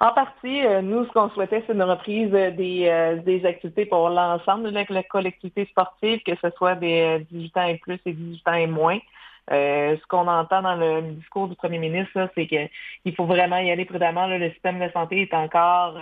[0.00, 4.10] En partie, euh, nous, ce qu'on souhaitait, c'est une reprise des, euh, des activités pour
[4.10, 8.46] l'ensemble de la, collectivité sportive, que ce soit des 18 ans et plus et 18
[8.46, 8.98] ans et moins.
[9.48, 13.84] Ce qu'on entend dans le discours du premier ministre, c'est qu'il faut vraiment y aller
[13.84, 14.26] prudemment.
[14.26, 15.96] le système de santé est encore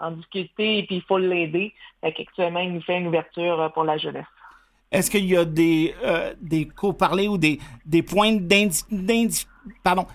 [0.00, 1.72] en difficulté et puis il faut l'aider.
[2.02, 4.26] Actuellement, il nous fait une ouverture pour la jeunesse.
[4.94, 7.58] Est-ce qu'il y a des, euh, des co-parlers ou des,
[8.02, 9.48] points d'indication?
[9.82, 10.06] Pardon.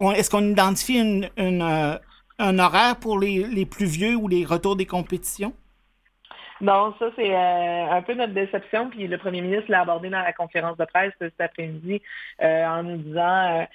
[0.00, 1.98] Est-ce qu'on identifie euh,
[2.38, 5.52] un horaire pour les, plus vieux ou les retours des compétitions?
[6.60, 8.90] Non, ça c'est euh, un peu notre déception.
[8.90, 12.00] Puis le premier ministre l'a abordé dans la conférence de presse cet après-midi
[12.40, 13.66] en nous disant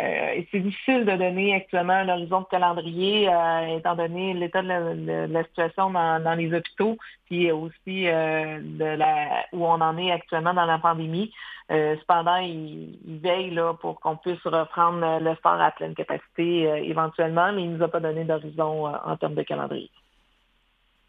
[0.00, 5.26] euh, c'est difficile de donner actuellement un horizon de calendrier, euh, étant donné l'état de,
[5.30, 10.54] la, situation dans, les hôpitaux, puis aussi euh, de la, où on en est actuellement
[10.54, 11.32] dans la pandémie.
[11.68, 17.64] cependant, il, veille là, pour qu'on puisse reprendre le sport à pleine capacité éventuellement, mais
[17.64, 19.90] il ne nous a pas donné d'horizon en termes de calendrier.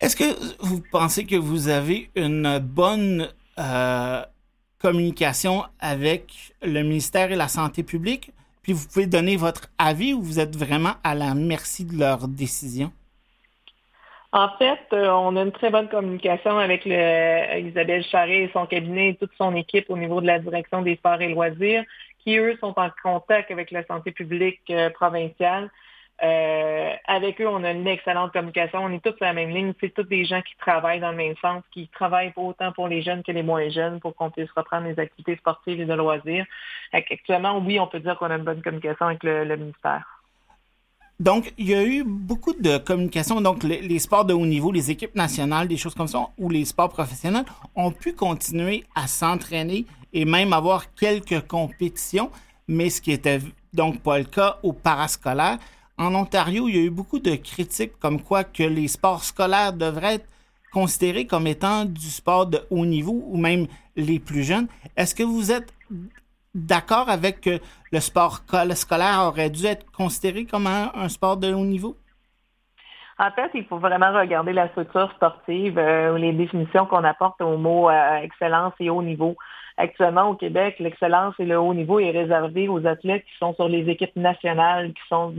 [0.02, 3.30] Est-ce que vous pensez que vous avez une bonne
[4.80, 8.32] communication avec le ministère de la Santé publique?
[8.62, 12.28] puis vous pouvez donner votre avis ou vous êtes vraiment à la merci de leur
[12.28, 12.91] décision?
[14.34, 18.66] En fait, euh, on a une très bonne communication avec le, Isabelle Charret et son
[18.66, 21.84] cabinet et toute son équipe au niveau de la direction des sports et loisirs,
[22.24, 25.70] qui, eux, sont en contact avec la santé publique euh, provinciale.
[26.24, 28.80] Euh, avec eux, on a une excellente communication.
[28.84, 29.74] On est tous sur la même ligne.
[29.80, 33.01] C'est tous des gens qui travaillent dans le même sens, qui travaillent autant pour les
[33.01, 36.45] jeunes que les moins jeunes pour qu'on puisse reprendre les activités sportives et de loisirs.
[36.93, 40.05] Actuellement, oui, on peut dire qu'on a une bonne communication avec le, ministère.
[41.19, 43.41] Donc, il y a eu beaucoup de communication.
[43.41, 46.65] Donc, les, sports de haut niveau, les équipes nationales, des choses comme ça, ou les
[46.65, 47.45] sports professionnels
[47.76, 52.30] ont pu continuer à s'entraîner et même avoir quelques compétitions,
[52.67, 53.39] mais ce qui était
[53.74, 55.57] donc pas le cas au parascolaire
[55.97, 59.73] en Ontario, il y a eu beaucoup de critiques comme quoi que les sports scolaires
[59.73, 60.27] devraient être
[60.71, 64.67] considérés comme étant du sport de haut niveau ou même les plus jeunes.
[64.95, 65.73] Est-ce que vous êtes
[66.55, 67.59] d'accord avec que
[67.91, 68.41] le sport
[68.73, 71.97] scolaire aurait dû être considéré comme un, sport de haut niveau?
[73.19, 77.57] En fait, il faut vraiment regarder la structure sportive, euh, les définitions qu'on apporte aux
[77.57, 79.35] mots euh, excellence et haut niveau.
[79.82, 83.67] Actuellement, au Québec, l'excellence et le haut niveau est réservé aux athlètes qui sont sur
[83.67, 85.34] les équipes nationales, qui sont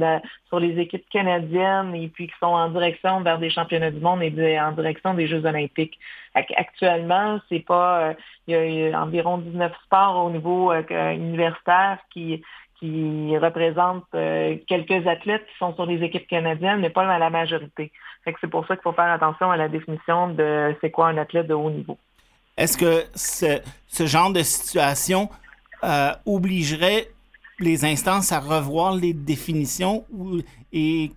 [0.49, 4.21] sur les équipes canadiennes et puis qui sont en direction vers des championnats du monde
[4.21, 5.97] et en direction des Jeux olympiques.
[6.35, 8.15] Actuellement, c'est pas, euh,
[8.49, 12.43] il y a environ 19 sports au niveau euh, universitaire qui
[13.39, 17.93] représentent euh, quelques athlètes qui sont sur les équipes canadiennes, mais pas la majorité.
[18.25, 21.47] C'est pour ça qu'il faut faire attention à la définition de c'est quoi un athlète
[21.47, 21.97] de haut niveau.
[22.57, 25.29] Est-ce que ce, genre de situation
[25.85, 27.09] euh, obligerait
[27.59, 30.05] les instances à revoir les définitions
[30.73, 31.11] et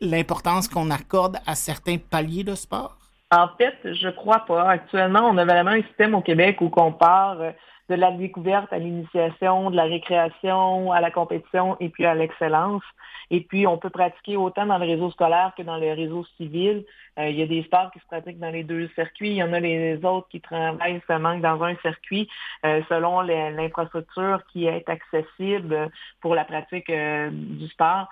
[0.00, 2.96] l'importance qu'on accorde à certains paliers de sport?
[3.30, 4.70] En fait, je crois pas.
[4.70, 7.50] Actuellement, on a vraiment un système au Québec où on part euh,
[7.88, 12.82] de la découverte à l'initiation, de la récréation, à la compétition et puis à l'excellence.
[13.30, 16.84] Et puis, on peut pratiquer autant dans le réseau scolaire que dans le réseau civil.
[17.18, 19.30] Euh, il y a des sports qui se pratiquent dans les deux circuits.
[19.30, 22.28] Il y en a les autres qui travaillent seulement dans un circuit
[22.64, 28.08] euh, selon l'infrastructure qui est accessible pour la pratique euh, du sport.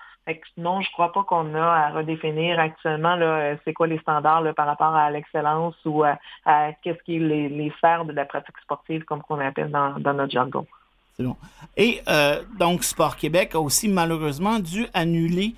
[0.57, 3.17] Non, je ne crois pas qu'on a à redéfinir actuellement
[3.65, 6.19] c'est quoi les standards par rapport à l'excellence ou à,
[6.83, 10.67] qu'est-ce qui les, les, de la pratique sportive comme qu'on appelle dans, notre jargon.
[11.77, 15.55] Et euh, donc, Sport Québec a aussi malheureusement dû annuler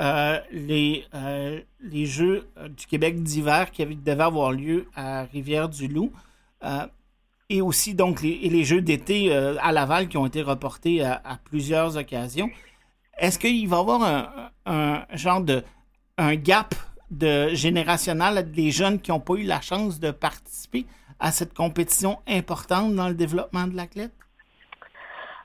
[0.00, 1.60] euh, les, euh,
[1.92, 6.12] Jeux du Québec d'hiver qui devaient avoir lieu à Rivière-du-Loup.
[7.50, 12.50] et aussi donc les Jeux d'été à Laval qui ont été reportés à, plusieurs occasions.
[13.18, 15.62] Est-ce qu'il va y avoir un, genre de
[16.34, 16.74] gap
[17.10, 20.86] de générationnel des jeunes qui n'ont pas eu la chance de participer
[21.20, 24.12] à cette compétition importante dans le développement de l'athlète?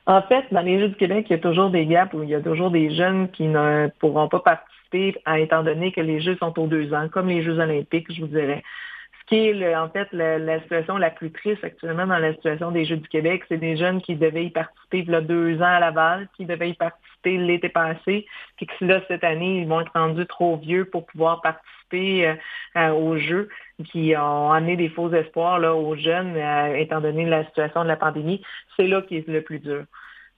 [0.07, 2.29] En fait, dans les Jeux du Québec, il y a toujours des gaps où il
[2.29, 6.37] y a toujours des jeunes qui ne pourront pas participer, étant donné que les Jeux
[6.37, 8.63] sont aux deux ans, comme les Jeux olympiques, je vous dirais.
[9.19, 12.85] Ce qui est en fait la, situation la plus triste actuellement dans la situation des
[12.85, 15.75] Jeux du Québec, c'est des jeunes qui devaient y participer il y a deux ans
[15.75, 18.25] à Laval, qui devaient y participer l'été passé,
[18.55, 22.35] puis que là, cette année, ils vont être rendus trop vieux pour pouvoir participer euh,
[22.77, 23.49] euh, aux Jeux
[23.85, 27.87] qui ont amené des faux espoirs là, aux jeunes, euh, étant donné la situation de
[27.87, 28.41] la pandémie.
[28.75, 29.83] C'est là qui est le plus dur.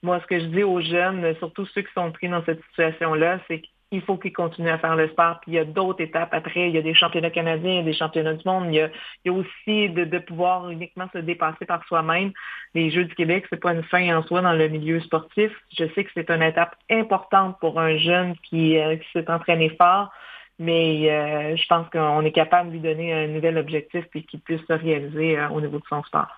[0.02, 3.38] Moi, ce que je dis aux jeunes, surtout ceux qui sont pris dans cette situation-là,
[3.48, 5.40] c'est qu'il faut qu'ils continuent à faire le sport.
[5.40, 6.68] Puis il y a d'autres étapes après.
[6.68, 8.66] Il y a des championnats canadiens, des championnats du monde.
[8.68, 8.80] Il y
[9.28, 12.32] a, aussi de, pouvoir uniquement se dépasser par soi-même.
[12.74, 15.50] Les Jeux du Québec, c'est pas une fin en soi dans le milieu sportif.
[15.76, 20.10] Je sais que c'est une étape importante pour un jeune qui, euh, s'est entraîné fort.
[20.58, 24.40] Mais euh, je pense qu'on est capable de lui donner un nouvel objectif et qu'il
[24.40, 26.28] puisse se réaliser euh, au niveau de son sport.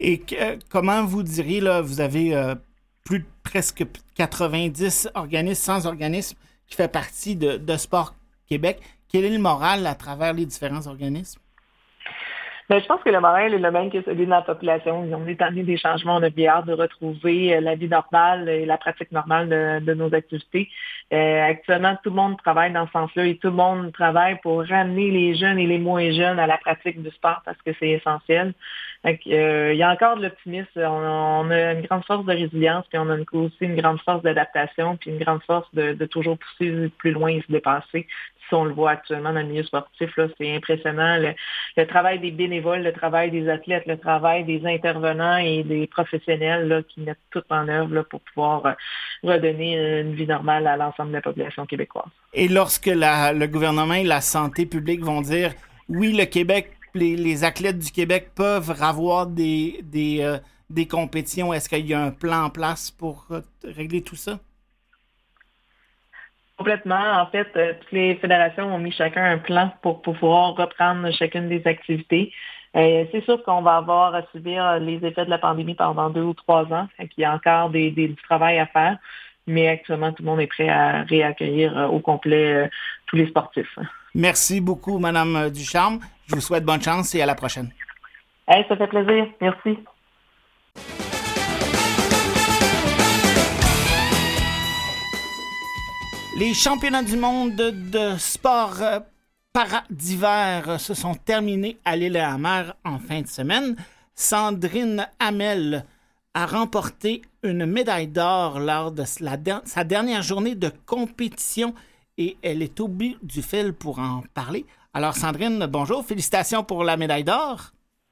[0.00, 0.22] Et
[0.70, 2.34] comment vous diriez, vous avez
[3.04, 3.84] plus de presque
[4.16, 6.36] 90 organismes, sans organismes
[6.66, 8.14] qui fait partie de, Sport
[8.48, 8.80] Québec.
[9.10, 11.40] Quel est le moral à travers les différents organismes?
[12.68, 15.00] Ben, je pense que le moral est le même que celui de la population.
[15.12, 18.48] On est tanné des changements, on a bien hâte de retrouver euh, la vie normale
[18.48, 19.48] et la pratique normale
[19.84, 20.70] de, nos activités.
[21.12, 24.64] Euh, actuellement, tout le monde travaille dans ce sens-là et tout le monde travaille pour
[24.64, 27.90] ramener les jeunes et les moins jeunes à la pratique du sport parce que c'est
[27.90, 28.54] essentiel.
[29.04, 30.68] Euh, il y a encore de l'optimisme.
[30.76, 34.96] On, a une grande force de résilience, puis on a aussi une grande force d'adaptation,
[34.96, 38.06] puis une grande force de, toujours pousser plus loin et se dépasser.
[38.48, 41.18] Si on le voit actuellement dans le milieu sportif, c'est impressionnant.
[41.76, 46.68] Le, travail des bénévoles, le travail des athlètes, le travail des intervenants et des professionnels
[46.68, 48.72] là, qui mettent tout en œuvre pour pouvoir euh,
[49.22, 52.10] redonner une vie normale à l'ensemble de la population québécoise.
[52.34, 55.52] Et lorsque le gouvernement et la santé publique vont dire
[55.88, 60.38] oui, le Québec les, athlètes du Québec peuvent avoir des, des, euh,
[60.70, 61.52] des compétitions?
[61.52, 64.38] Est-ce qu'il y a un plan en place pour euh, régler tout ça?
[66.56, 67.20] Complètement.
[67.20, 71.48] En fait, euh, toutes les fédérations ont mis chacun un plan pour pouvoir reprendre chacune
[71.48, 72.32] des activités.
[72.74, 76.34] c'est sûr qu'on va avoir à subir les effets de la pandémie pendant deux ou
[76.34, 76.88] trois ans.
[76.98, 78.96] Il y a encore des, des, du travail à faire.
[79.46, 82.70] Mais actuellement, tout le monde est prêt à réaccueillir au complet
[83.06, 83.76] tous les sportifs.
[84.14, 85.98] Merci beaucoup, Madame Ducharme.
[86.32, 87.70] Je vous souhaite bonne chance et à la prochaine.
[88.48, 89.26] ça fait plaisir.
[89.42, 89.78] Merci.
[96.38, 99.00] Les championnats du monde de sport euh,
[99.52, 103.76] para d'hiver se sont terminés à l'île à mer en fin de semaine.
[104.14, 105.84] Sandrine Hamel
[106.32, 111.74] a remporté une médaille d'or lors de sa dernière journée de compétition
[112.16, 114.64] et elle est au bout du fil pour en parler.
[114.94, 117.70] Alors Sandrine, bonjour, félicitations pour la médaille d'or.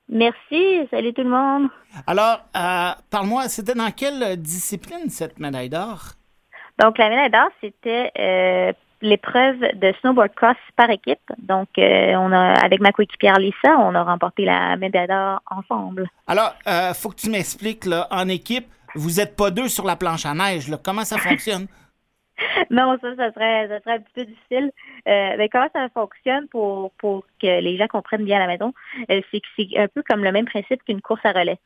[0.08, 1.68] Merci, salut tout le monde.
[2.06, 6.14] Alors, euh, parle-moi, c'était dans quelle discipline cette médaille d'or?
[6.78, 8.72] Donc, la médaille d'or, c'était euh,
[9.02, 11.20] l'épreuve de snowboard cross par équipe.
[11.38, 16.08] Donc, euh, on a, avec ma coéquipière Lisa, on a remporté la médaille d'or ensemble.
[16.26, 20.24] Alors, il faut que tu m'expliques, en équipe, vous n'êtes pas deux sur la planche
[20.24, 20.72] à neige.
[20.82, 21.66] Comment ça fonctionne?
[22.70, 24.72] non, ça, ça serait, ça serait un petit peu difficile.
[25.08, 28.72] Euh, mais comment ça fonctionne pour, pour que les gens comprennent bien à la maison?
[29.10, 31.58] Euh, c'est que c'est un peu comme le même principe qu'une course à relais.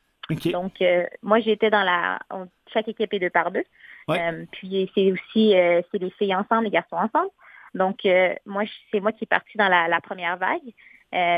[0.51, 2.19] Donc, euh, moi, j'étais dans la...
[2.73, 3.63] chaque équipe est deux par deux.
[4.51, 5.53] puis, c'est aussi,
[5.91, 7.29] c'est les filles ensemble, les garçons ensemble.
[7.75, 7.99] Donc,
[8.45, 10.73] moi, c'est moi qui est partie dans la, première vague.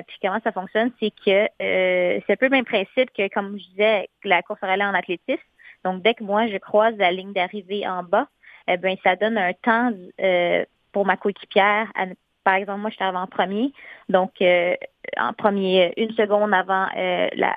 [0.07, 3.67] puis comment ça fonctionne, c'est que c'est un peu le même principe que, comme je
[3.71, 5.41] disais, la course à relais en athlétisme.
[5.83, 8.29] Donc, dès que moi, je croise la ligne d'arrivée en bas,
[8.67, 9.91] eh bien, ça donne un temps
[10.21, 11.91] euh, pour ma coéquipière.
[12.43, 13.73] par exemple, moi, arrivée en premier.
[14.09, 14.75] Donc, euh,
[15.17, 17.55] en premier, une seconde avant euh, la,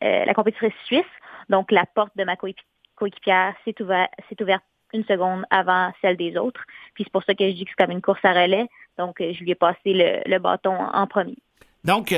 [0.00, 1.04] la compétitrice suisse.
[1.48, 6.64] Donc, la porte de ma coéquipière s'est ouverte, ouverte une seconde avant celle des autres.
[6.94, 8.68] Puis c'est pour ça que je dis que c'est comme une course à relais.
[8.98, 9.92] Donc, je lui ai passé
[10.26, 11.36] le, bâton en, premier.
[11.84, 12.14] Donc,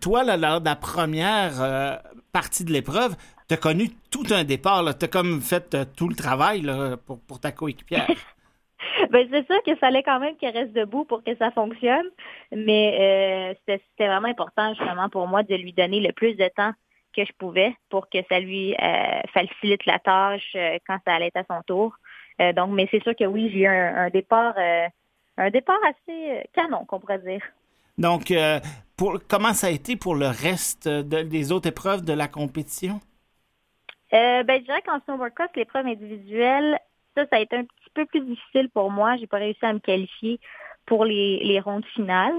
[0.00, 2.00] toi, lors de la première
[2.32, 3.16] partie de l'épreuve,
[3.48, 4.82] tu as connu tout un départ.
[4.98, 6.66] Tu as comme fait tout le travail
[7.06, 8.08] pour, pour ta coéquipière.
[9.10, 12.06] ben, c'est sûr que ça allait quand même qu'elle reste debout pour que ça fonctionne,
[12.52, 16.72] mais euh, c'était vraiment important justement pour moi de lui donner le plus de temps
[17.14, 21.28] que je pouvais pour que ça lui euh, facilite la tâche euh, quand ça allait
[21.34, 21.94] être à son tour.
[22.56, 24.54] donc, mais c'est sûr que oui, j'ai eu un, départ,
[25.36, 27.42] un départ assez canon, qu'on pourrait dire.
[27.96, 28.32] Donc,
[28.96, 33.00] pour, comment ça a été pour le reste des autres épreuves de la compétition?
[34.44, 36.78] Ben, je dirais qu'en snowboard cross, l'épreuve individuelle,
[37.16, 39.16] ça, ça a été un petit peu plus difficile pour moi.
[39.16, 40.40] J'ai pas réussi à me qualifier
[40.86, 42.34] pour les, les rondes finales.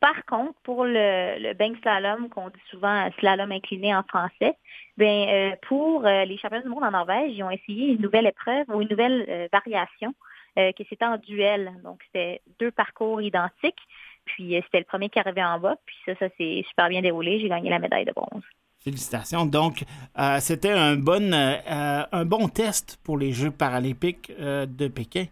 [0.00, 4.54] Par contre, pour le, le bank slalom, qu'on dit souvent slalom incliné en français,
[4.96, 8.26] ben euh, pour euh, les championnats du monde en Norvège, ils ont essayé une nouvelle
[8.26, 10.14] épreuve ou une nouvelle euh, variation,
[10.56, 11.72] que c'était en duel.
[11.84, 13.78] Donc, c'était deux parcours identiques.
[14.24, 15.76] Puis, c'était le premier qui arrivait en bas.
[15.86, 17.38] Puis ça, ça s'est super bien déroulé.
[17.38, 18.42] J'ai gagné la médaille de bronze.
[18.80, 19.44] Félicitations.
[19.44, 19.84] Donc,
[20.18, 25.26] euh, c'était un bon, euh, un bon test pour les Jeux paralympiques euh, de Pékin.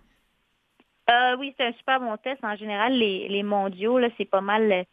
[1.38, 2.42] oui, c'est un super bon test.
[2.42, 4.84] En général, les, mondiaux, là, c'est pas mal.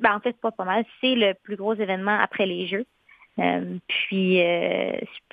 [0.00, 0.84] Ben, en fait, c'est pas pas mal.
[1.00, 2.86] C'est le plus gros événement après les Jeux.
[3.88, 4.40] puis,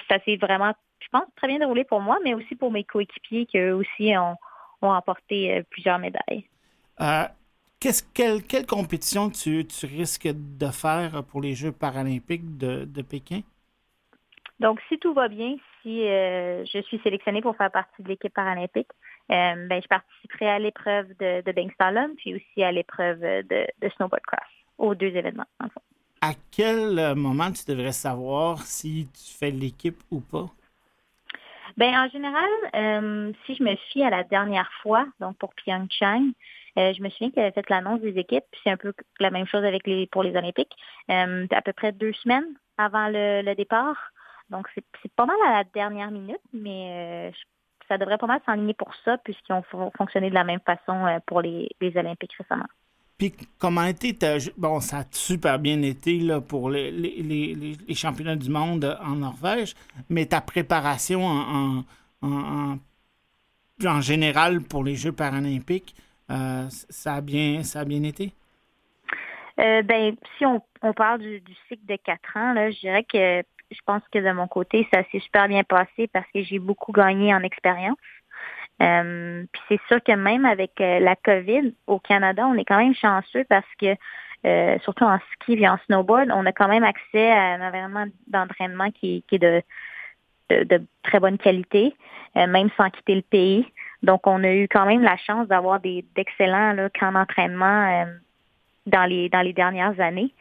[0.09, 3.45] ça s'est vraiment, je pense, très bien déroulé pour moi, mais aussi pour mes coéquipiers
[3.45, 4.36] qui, eux aussi, ont,
[4.82, 6.45] ont emporté plusieurs médailles
[8.14, 13.42] quelle, compétition tu, risques de faire pour les Jeux paralympiques de, Pékin?
[14.60, 18.34] Donc, si tout va bien, si euh, je suis sélectionnée pour faire partie de l'équipe
[18.34, 18.88] paralympique,
[19.32, 21.74] euh, ben, je participerai à l'épreuve de, de Bank
[22.18, 25.68] puis aussi à l'épreuve de, snowboard cross, aux deux événements, en
[26.22, 30.48] À quel moment tu devrais savoir si tu fais l'équipe ou pas?
[31.78, 36.32] Ben, en général, euh, si je me fie à la dernière fois, donc pour Pyeongchang,
[36.78, 39.32] euh, je me souviens qu'elle avait fait l'annonce des équipes, puis c'est un peu la
[39.32, 40.73] même chose avec les pour les Olympiques,
[41.09, 42.45] euh, à peu près deux semaines
[42.78, 43.95] avant le, départ.
[44.49, 47.38] Donc, c'est pas mal à la dernière minute, mais euh,
[47.88, 49.63] ça devrait pas mal s'enligner pour ça, puisqu'ils ont
[49.97, 52.67] fonctionné de la même façon pour les, Olympiques récemment.
[53.17, 54.15] Puis, comment a été
[54.57, 59.73] Bon, ça a super bien été pour les, championnats du monde en Norvège,
[60.09, 61.84] mais ta préparation en,
[62.21, 62.78] en,
[63.84, 65.95] en général pour les Jeux paralympiques,
[66.28, 68.34] ça, a bien, ça a bien été?
[69.59, 70.61] Euh, ben, si on,
[70.93, 74.47] parle du, cycle de quatre ans, là, je dirais que je pense que de mon
[74.47, 77.97] côté, ça s'est super bien passé parce que j'ai beaucoup gagné en expérience.
[78.82, 82.95] Euh, puis c'est sûr que même avec la COVID au Canada, on est quand même
[82.95, 83.95] chanceux parce que
[84.84, 88.91] surtout en ski et en snowboard, on a quand même accès à un environnement d'entraînement
[88.91, 89.63] qui, est de,
[91.01, 91.95] très bonne qualité,
[92.36, 93.65] même sans quitter le pays.
[94.06, 98.06] Donc, on a eu quand même la chance d'avoir d'excellents camps d'entraînement euh,
[98.86, 100.32] dans, les, dans les dernières années.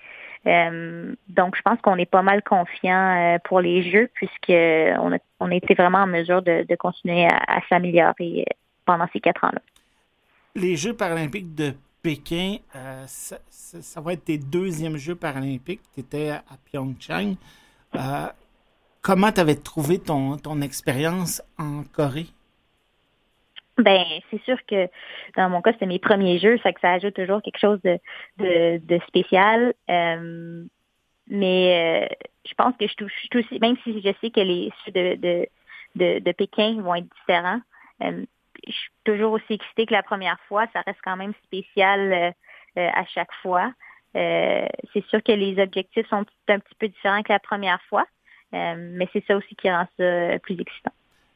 [0.46, 5.18] Euh, donc, je pense qu'on est pas mal confiant euh, pour les Jeux puisqu'on a,
[5.40, 8.44] on été vraiment en mesure de, continuer à, s'améliorer
[8.84, 9.62] pendant ces quatre ans-là.
[10.54, 12.56] Les Jeux paralympiques de Pékin,
[13.06, 13.38] ça,
[14.02, 15.80] va être tes deuxièmes Jeux paralympiques.
[15.94, 17.36] Tu étais à Pyeongchang.
[19.00, 22.26] comment tu avais trouvé ton, ton expérience en Corée?
[23.78, 24.88] Ben, c'est sûr que
[25.36, 27.98] dans mon cas, c'était mes premiers jeux, ça que ça ajoute toujours quelque chose de,
[28.38, 29.74] de, spécial.
[29.90, 30.64] Euh,
[31.26, 34.92] mais euh, je pense que je touche aussi, même si je sais que les ceux
[34.92, 35.48] de,
[35.96, 37.60] de, de, Pékin vont être différents,
[38.02, 38.24] euh,
[38.66, 40.66] je suis toujours aussi excitée que la première fois.
[40.72, 42.34] Ça reste quand même spécial
[42.76, 43.72] à chaque fois.
[44.14, 48.06] c'est sûr que les objectifs sont un petit peu différents que la première fois,
[48.52, 50.92] mais c'est ça aussi qui rend ça plus excitant.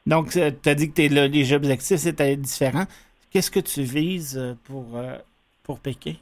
[0.09, 2.85] Donc, tu as dit que les objectifs c'était différent.
[3.29, 5.17] Qu'est-ce que tu vises euh, pour, euh,
[5.61, 6.15] pour Pékin?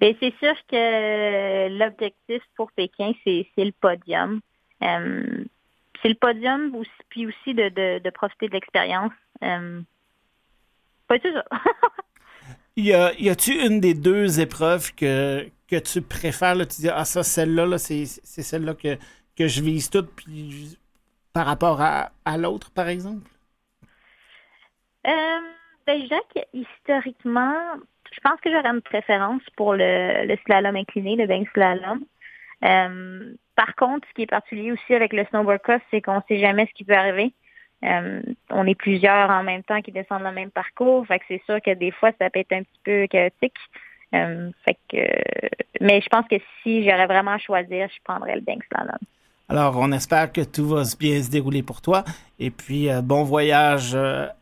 [0.00, 4.40] Bien, c'est sûr que l'objectif pour Pékin, c'est le podium.
[4.82, 5.44] Euh,
[6.00, 6.72] c'est le podium,
[7.10, 9.12] puis aussi de, profiter de l'expérience.
[9.40, 11.42] pas toujours.
[12.76, 12.92] y
[13.28, 16.56] a-tu une des deux épreuves que, que tu préfères?
[16.56, 18.96] tu dis, ah, ça, celle-là, c'est celle-là que,
[19.36, 20.78] que je vise toute, puis
[21.38, 23.30] par rapport à, l'autre, par exemple?
[25.06, 25.40] Euh,
[25.86, 27.54] ben, je dirais que historiquement,
[28.12, 32.00] je pense que j'aurais une préférence pour le, slalom incliné, le bain slalom.
[32.64, 36.26] Euh, par contre, ce qui est particulier aussi avec le snowboard cross, c'est qu'on ne
[36.26, 37.32] sait jamais ce qui peut arriver.
[37.84, 38.20] Euh,
[38.50, 41.62] on est plusieurs en même temps qui descendent le même parcours, fait que c'est sûr
[41.62, 43.54] que des fois ça peut être un petit peu chaotique.
[44.10, 45.06] que,
[45.80, 48.98] mais je pense que si j'aurais vraiment à choisir, je prendrais le bank slalom.
[49.48, 52.04] Alors, on espère que tout va bien se dérouler pour toi.
[52.38, 53.96] Et puis, bon voyage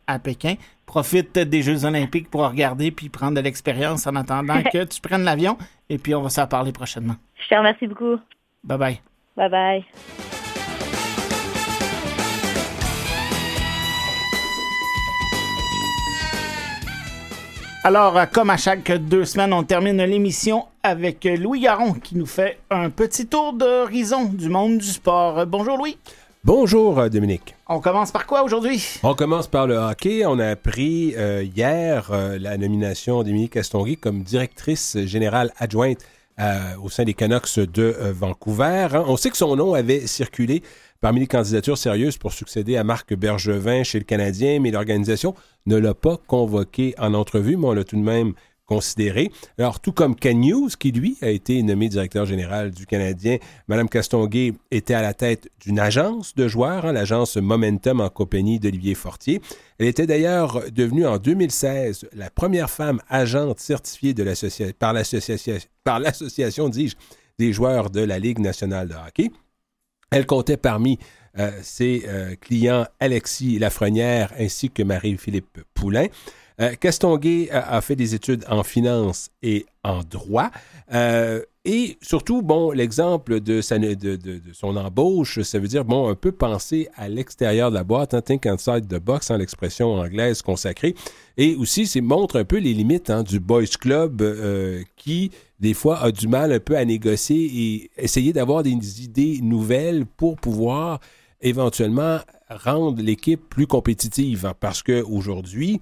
[0.05, 0.55] à Pékin.
[0.85, 5.23] Profite des Jeux olympiques pour regarder puis prendre de l'expérience en attendant que tu prennes
[5.23, 5.57] l'avion.
[5.89, 7.15] Et puis, on va s'en parler prochainement.
[7.41, 8.17] Je te remercie beaucoup.
[8.63, 9.01] Bye bye.
[9.37, 9.85] Bye bye.
[17.83, 22.25] Alors, euh, comme à chaque deux semaines, on termine l'émission avec Louis Garon qui nous
[22.25, 25.45] fait un petit tour d'horizon du monde du sport.
[25.45, 25.97] Bonjour Louis.
[26.43, 27.55] Bonjour euh, Dominique.
[27.69, 28.83] On commence par quoi aujourd'hui?
[29.03, 30.25] On commence par le hockey.
[30.25, 35.99] On a appris euh, hier la nomination d'Émilie Castonguay comme directrice générale adjointe
[36.83, 38.89] au sein des Canucks de Vancouver.
[38.93, 39.03] Hein.
[39.07, 40.61] On sait que son nom avait circulé
[41.01, 45.35] parmi les candidatures sérieuses pour succéder à Marc Bergevin chez le Canadien, mais l'organisation
[45.65, 48.33] ne l'a pas convoqué en entrevue, mais on l'a tout de même
[48.67, 49.31] considéré.
[49.57, 50.43] Alors, tout comme Ken
[50.77, 53.37] qui lui a été nommé directeur général du Canadien,
[53.67, 58.59] Mme Castonguay était à la tête d'une agence de joueurs, hein, l'agence Momentum en compagnie
[58.59, 59.41] d'Olivier Fortier.
[59.79, 64.13] Elle était d'ailleurs devenue en 2016 la première femme agente certifiée
[64.77, 66.95] par l'association, dis-je,
[67.39, 69.31] des joueurs de la Ligue nationale de hockey.
[70.11, 70.99] Elle comptait parmi
[71.37, 76.07] euh, ses euh, clients Alexis Lafrenière ainsi que Marie-Philippe Poulain.
[76.59, 80.49] Euh, Castonguay a, fait des études en finance et en droit.
[81.65, 87.09] et surtout, bon, l'exemple de, son embauche, ça veut dire, bon, un peu penser à
[87.09, 90.95] l'extérieur de la boîte, hein, think outside the box, en hein, l'expression anglaise consacrée.
[91.37, 94.23] Et aussi, c'est montre un peu les limites hein, du boys club
[94.95, 99.39] qui des fois, a du mal un peu à négocier et essayer d'avoir des idées
[99.41, 100.99] nouvelles pour pouvoir
[101.41, 104.53] éventuellement rendre l'équipe plus compétitive.
[104.59, 105.81] Parce qu'aujourd'hui,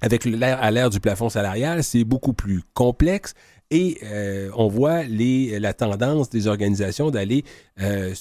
[0.00, 3.34] avec l'ère à l'ère du plafond salarial, c'est beaucoup plus complexe
[3.70, 7.44] et euh, on voit les, la tendance des organisations d'aller
[7.80, 8.14] euh,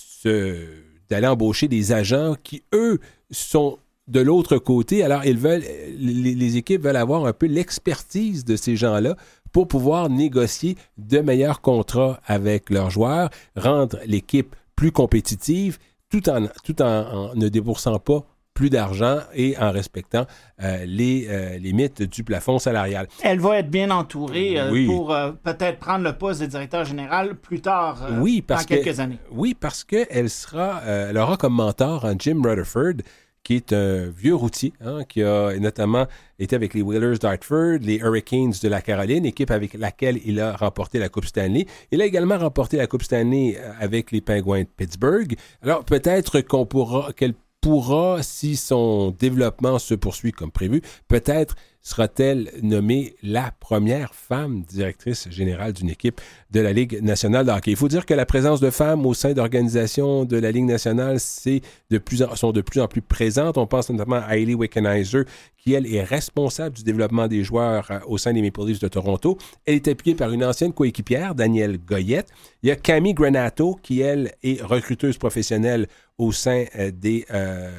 [1.10, 3.00] d'aller embaucher des agents qui, eux,
[3.32, 5.04] sont de l'autre côté.
[5.04, 5.64] Alors, ils veulent,
[5.98, 9.16] les, équipes veulent avoir un peu l'expertise de ces gens-là
[9.52, 15.78] pour pouvoir négocier de meilleurs contrats avec leurs joueurs, rendre l'équipe plus compétitive
[16.10, 18.26] tout en, tout en, ne déboursant pas
[18.58, 20.26] plus d'argent et en respectant
[20.64, 23.08] euh, les euh, limites du plafond salarial.
[23.22, 27.62] Elle va être bien entourée euh, pour peut-être prendre le poste de directeur général plus
[27.62, 29.20] tard oui, dans quelques années.
[29.30, 33.04] Oui, parce qu'elle sera, elle aura comme mentor un Jim Rutherford,
[33.44, 36.08] qui est un vieux routier, hein, qui a notamment
[36.40, 40.56] été avec les Whalers d'Hartford, les Hurricanes de la Caroline, équipe avec laquelle il a
[40.56, 41.68] remporté la Coupe Stanley.
[41.92, 45.36] Il a également remporté la Coupe Stanley avec les Penguins de Pittsburgh.
[45.62, 47.36] Alors peut-être qu'on pourra, qu'elle
[47.68, 51.58] pourra, si son développement se poursuit comme prévu, peut-être
[51.88, 56.20] sera-t-elle nommée la première femme directrice générale d'une équipe
[56.52, 57.72] de la Ligue nationale de hockey?
[57.72, 61.22] Il faut dire que la présence de femmes au sein d'organisations de la Ligue nationale
[61.22, 63.58] c'est de plus en, sont de plus en plus présentes.
[63.58, 65.24] On pense notamment à Hayley Wickenheiser,
[65.58, 68.90] qui, elle, est responsable du développement des joueurs euh, au sein des Maple Leafs de
[68.90, 69.38] Toronto.
[69.66, 72.28] Elle est appuyée par une ancienne coéquipière, Danielle Goyette.
[72.64, 77.72] Il y a Camille Granato, qui, elle, est recruteuse professionnelle au sein euh, des, euh,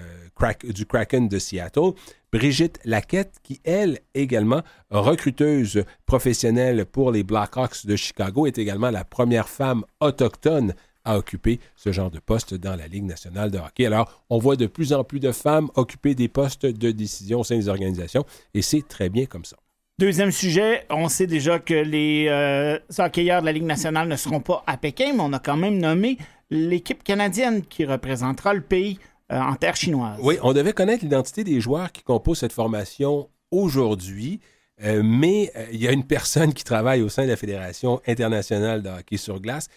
[0.65, 1.93] du Kraken de Seattle.
[2.33, 9.05] Brigitte Laquette, qui, elle, également recruteuse professionnelle pour les Blackhawks de Chicago, est également la
[9.05, 10.75] première femme autochtone
[11.05, 13.87] à occuper ce genre de poste dans la Ligue nationale de hockey.
[13.87, 17.45] Alors, on voit de plus en plus de femmes occuper des postes de décision au
[17.45, 19.57] sein des organisations et c'est très bien comme ça.
[19.99, 24.41] Deuxième sujet, on sait déjà que les euh, hockeyeurs de la Ligue nationale ne seront
[24.41, 26.19] pas à Pékin, mais on a quand même nommé
[26.51, 28.99] l'équipe canadienne qui représentera le pays
[29.31, 30.19] euh, en terre chinoise.
[30.23, 34.41] Oui, on devait connaître l'identité des joueurs qui composent cette formation aujourd'hui.
[34.83, 38.01] Euh, mais euh, il y a une personne qui travaille au sein de la Fédération
[38.07, 39.69] internationale de hockey sur glace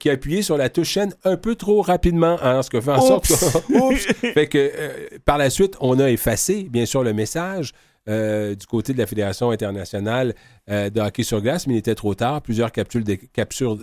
[0.00, 2.90] qui a appuyé sur la touche chaîne un peu trop rapidement, hein, ce que fait
[2.90, 3.34] en sorte que,
[4.32, 4.72] fait que
[5.26, 7.74] par la suite, on a effacé, bien sûr, le message.
[8.06, 10.34] du côté de la Fédération internationale
[10.68, 12.40] de hockey sur glace, mais il était trop tard.
[12.40, 13.76] Plusieurs capsules de, captures,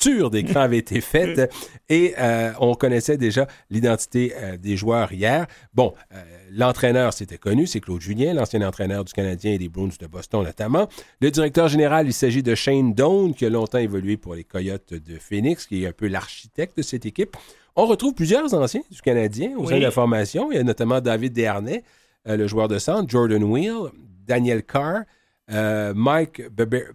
[0.00, 1.52] capture d'écran avait été faite
[1.88, 5.46] et euh, on connaissait déjà l'identité euh, des joueurs hier.
[5.74, 9.88] Bon, euh, l'entraîneur, c'était connu, c'est Claude Julien, l'ancien entraîneur du Canadien et des Bruins
[9.98, 10.88] de Boston notamment.
[11.20, 14.94] Le directeur général, il s'agit de Shane Doan, qui a longtemps évolué pour les Coyotes
[14.94, 17.36] de Phoenix, qui est un peu l'architecte de cette équipe.
[17.76, 20.50] On retrouve plusieurs anciens du Canadien au sein de la formation.
[20.50, 21.84] Il y a notamment David Dernay,
[22.26, 23.90] le joueur de centre, Jordan Wheel,
[24.26, 25.04] Daniel Carr,
[25.52, 26.42] euh, Mike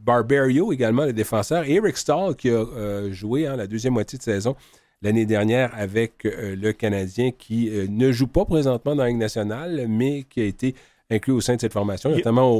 [0.03, 4.17] Barberio, également le défenseur, et Eric Stahl, qui a euh, joué hein, la deuxième moitié
[4.17, 4.55] de saison
[5.01, 9.85] l'année dernière avec euh, le Canadien, qui ne joue pas présentement dans la Ligue nationale,
[9.89, 10.73] mais qui a été
[11.11, 12.59] inclus au sein de cette formation, notamment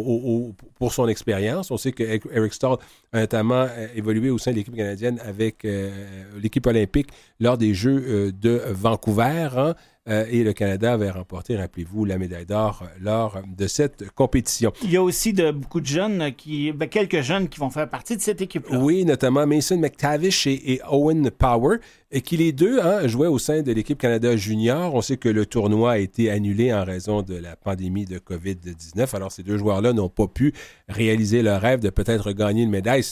[0.76, 1.72] pour son expérience.
[1.72, 2.78] On sait que Eric Stahl
[3.12, 3.66] a notamment
[3.96, 5.66] évolué au sein de l'équipe canadienne avec
[6.40, 7.08] l'équipe olympique
[7.40, 9.50] lors des Jeux de Vancouver.
[9.58, 9.74] Hein.
[10.08, 14.72] Euh, et le Canada avait remporté, rappelez-vous, la médaille d'or euh, lors de cette compétition.
[14.84, 17.90] Il y a aussi de, beaucoup de jeunes, qui, ben, quelques jeunes qui vont faire
[17.90, 18.78] partie de cette équipe-là.
[18.78, 21.78] Oui, notamment Mason McTavish et, Owen Power,
[22.12, 24.94] et qui les deux hein, jouaient au sein de l'équipe Canada Junior.
[24.94, 29.16] On sait que le tournoi a été annulé en raison de la pandémie de COVID-19.
[29.16, 30.54] Alors, ces deux joueurs-là n'ont pas pu
[30.88, 33.04] réaliser leur rêve de peut-être gagner une médaille,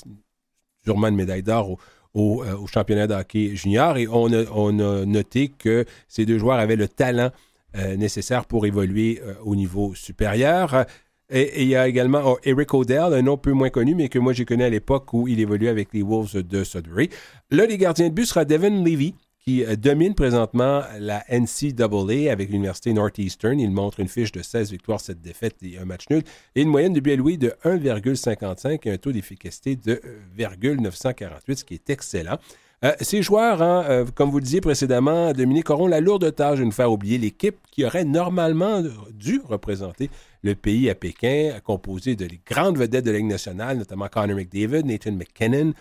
[0.86, 1.80] sûrement une médaille d'or au,
[2.16, 6.76] euh, au, championnat de hockey junior et on a, noté que ces deux joueurs avaient
[6.76, 7.32] le talent
[7.76, 10.86] euh, nécessaire pour évoluer euh, au niveau supérieur.
[11.32, 14.20] Et, il y a également oh, Eric Odell, un nom peu moins connu, mais que
[14.20, 17.10] moi j'ai connu à l'époque où il évoluait avec les Wolves de Sudbury.
[17.50, 22.50] Là, les gardiens de but sera Devin Levy, qui euh, domine présentement la NCAA avec
[22.50, 23.60] l'Université Northeastern.
[23.60, 26.24] Il montre une fiche de 16 victoires, 7 défaites et un match nul
[26.56, 30.02] et une moyenne de but louis de 1,55 et un taux d'efficacité de
[30.38, 32.38] 0,948, euh, ce qui est excellent.
[32.86, 36.66] Euh, ces joueurs, hein, comme vous le disiez précédemment, Dominique, auront la lourde tâche de
[36.66, 40.10] nous faire oublier l'équipe qui aurait normalement dû représenter
[40.42, 44.36] le pays à Pékin, composé de les grandes vedettes de la Ligue nationale, notamment Connor
[44.36, 45.74] McDavid, Nathan McKinnon,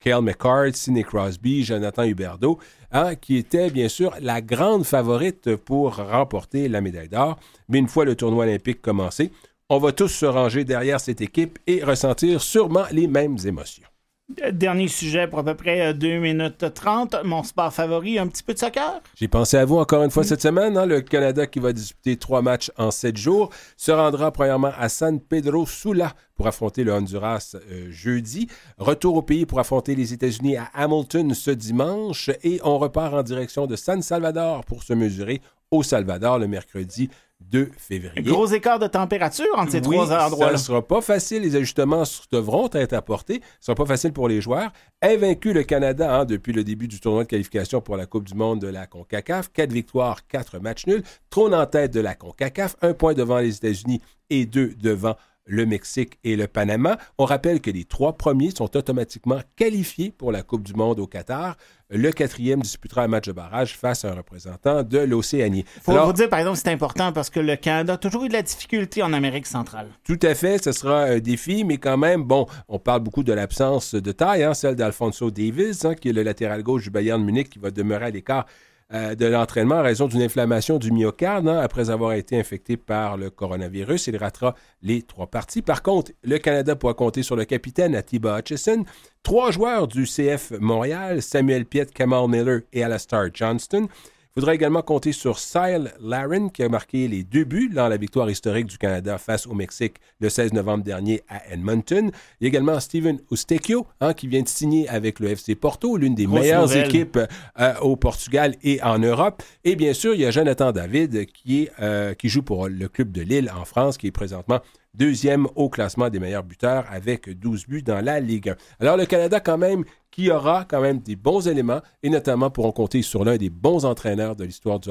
[0.00, 2.58] Kale McCart, Sidney Crosby, Jonathan Huberdeau,
[2.96, 7.38] hein, qui était bien sûr la grande favorite pour remporter la médaille d'or.
[7.68, 9.30] Mais une fois le tournoi olympique commencé,
[9.68, 13.86] on va tous se ranger derrière cette équipe et ressentir sûrement les mêmes émotions.
[14.28, 17.14] Dernier sujet pour à peu près 2 euh, minutes 30.
[17.22, 19.00] Mon sport favori, un petit peu de soccer?
[19.14, 20.76] J'ai pensé à vous encore une fois cette semaine.
[20.76, 20.84] Hein.
[20.84, 25.20] le Canada qui va disputer trois matchs en sept jours se rendra premièrement à San
[25.20, 28.48] Pedro Sula pour affronter le Honduras euh, jeudi.
[28.78, 32.28] Retour au pays pour affronter les États-Unis à Hamilton ce dimanche.
[32.42, 35.40] Et on repart en direction de San Salvador pour se mesurer
[35.76, 37.08] au Salvador le mercredi
[37.40, 38.22] 2 février.
[38.22, 40.46] Gros écart de température entre ces trois endroits.
[40.46, 41.42] Ça ne sera pas facile.
[41.42, 43.34] Les ajustements devront être apportés.
[43.34, 44.72] Ce ne sera pas facile pour les joueurs.
[45.02, 48.34] Invaincu le Canada hein, depuis le début du tournoi de qualification pour la Coupe du
[48.34, 49.52] Monde de la CONCACAF.
[49.52, 51.02] Quatre victoires, quatre matchs nuls.
[51.28, 52.76] Trône en tête de la CONCACAF.
[52.80, 54.00] Un point devant les États-Unis
[54.30, 55.16] et deux devant
[55.46, 56.98] le Mexique et le Panama.
[57.18, 61.06] On rappelle que les trois premiers sont automatiquement qualifiés pour la Coupe du Monde au
[61.06, 61.56] Qatar.
[61.88, 65.64] Le quatrième disputera un match de barrage face à un représentant de l'Océanie.
[65.76, 68.28] Il faut vous dire, par exemple, c'est important parce que le Canada a toujours eu
[68.28, 69.86] de la difficulté en Amérique centrale.
[70.02, 73.32] Tout à fait, ce sera un défi, mais quand même, bon, on parle beaucoup de
[73.32, 77.22] l'absence de taille, hein, celle d'Alfonso Davis, hein, qui est le latéral gauche du Bayern
[77.22, 78.46] Munich, qui va demeurer à l'écart
[78.92, 83.30] de l'entraînement en raison d'une inflammation du myocarde hein, après avoir été infecté par le
[83.30, 84.06] coronavirus.
[84.06, 85.62] Il ratera les trois parties.
[85.62, 88.84] Par contre, le Canada pourra compter sur le capitaine Atiba Hutchison,
[89.22, 93.88] trois joueurs du CF Montréal, Samuel Piet, Kamal Miller et Alastair Johnston.
[94.36, 97.96] Il faudra également compter sur Sile Laren, qui a marqué les deux buts dans la
[97.96, 102.10] victoire historique du Canada face au Mexique le 16 novembre dernier à Edmonton.
[102.38, 105.96] Il y a également Steven Eustechio, hein, qui vient de signer avec le FC Porto,
[105.96, 107.18] l'une des meilleures équipes
[107.58, 109.42] euh, au Portugal et en Europe.
[109.64, 112.88] Et bien sûr, il y a Jonathan David, qui, est, euh, qui joue pour le
[112.88, 114.60] club de Lille en France, qui est présentement
[114.96, 118.56] deuxième au classement des meilleurs buteurs avec 12 buts dans la Ligue 1.
[118.80, 119.84] Alors le Canada quand même
[120.16, 123.84] qui aura quand même des bons éléments et notamment pourront compter sur l'un des bons
[123.84, 124.90] entraîneurs de l'histoire du,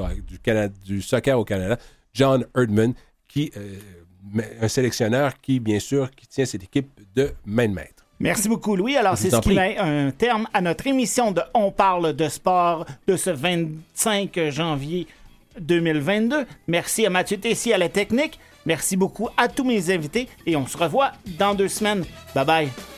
[0.84, 1.78] du, soccer au Canada,
[2.14, 2.94] John Erdman,
[3.26, 3.74] qui euh,
[4.62, 8.04] un sélectionneur qui bien sûr qui tient cette équipe de main de maître.
[8.20, 8.96] Merci beaucoup, Louis.
[8.96, 12.86] Alors, c'est ce qui met un terme à notre émission de On parle de sport
[13.08, 15.08] de ce 25 janvier
[15.60, 16.46] 2022.
[16.68, 18.38] Merci à Mathieu Tessier à la technique.
[18.64, 22.04] Merci beaucoup à tous mes invités et on se revoit dans deux semaines.
[22.32, 22.95] Bye bye.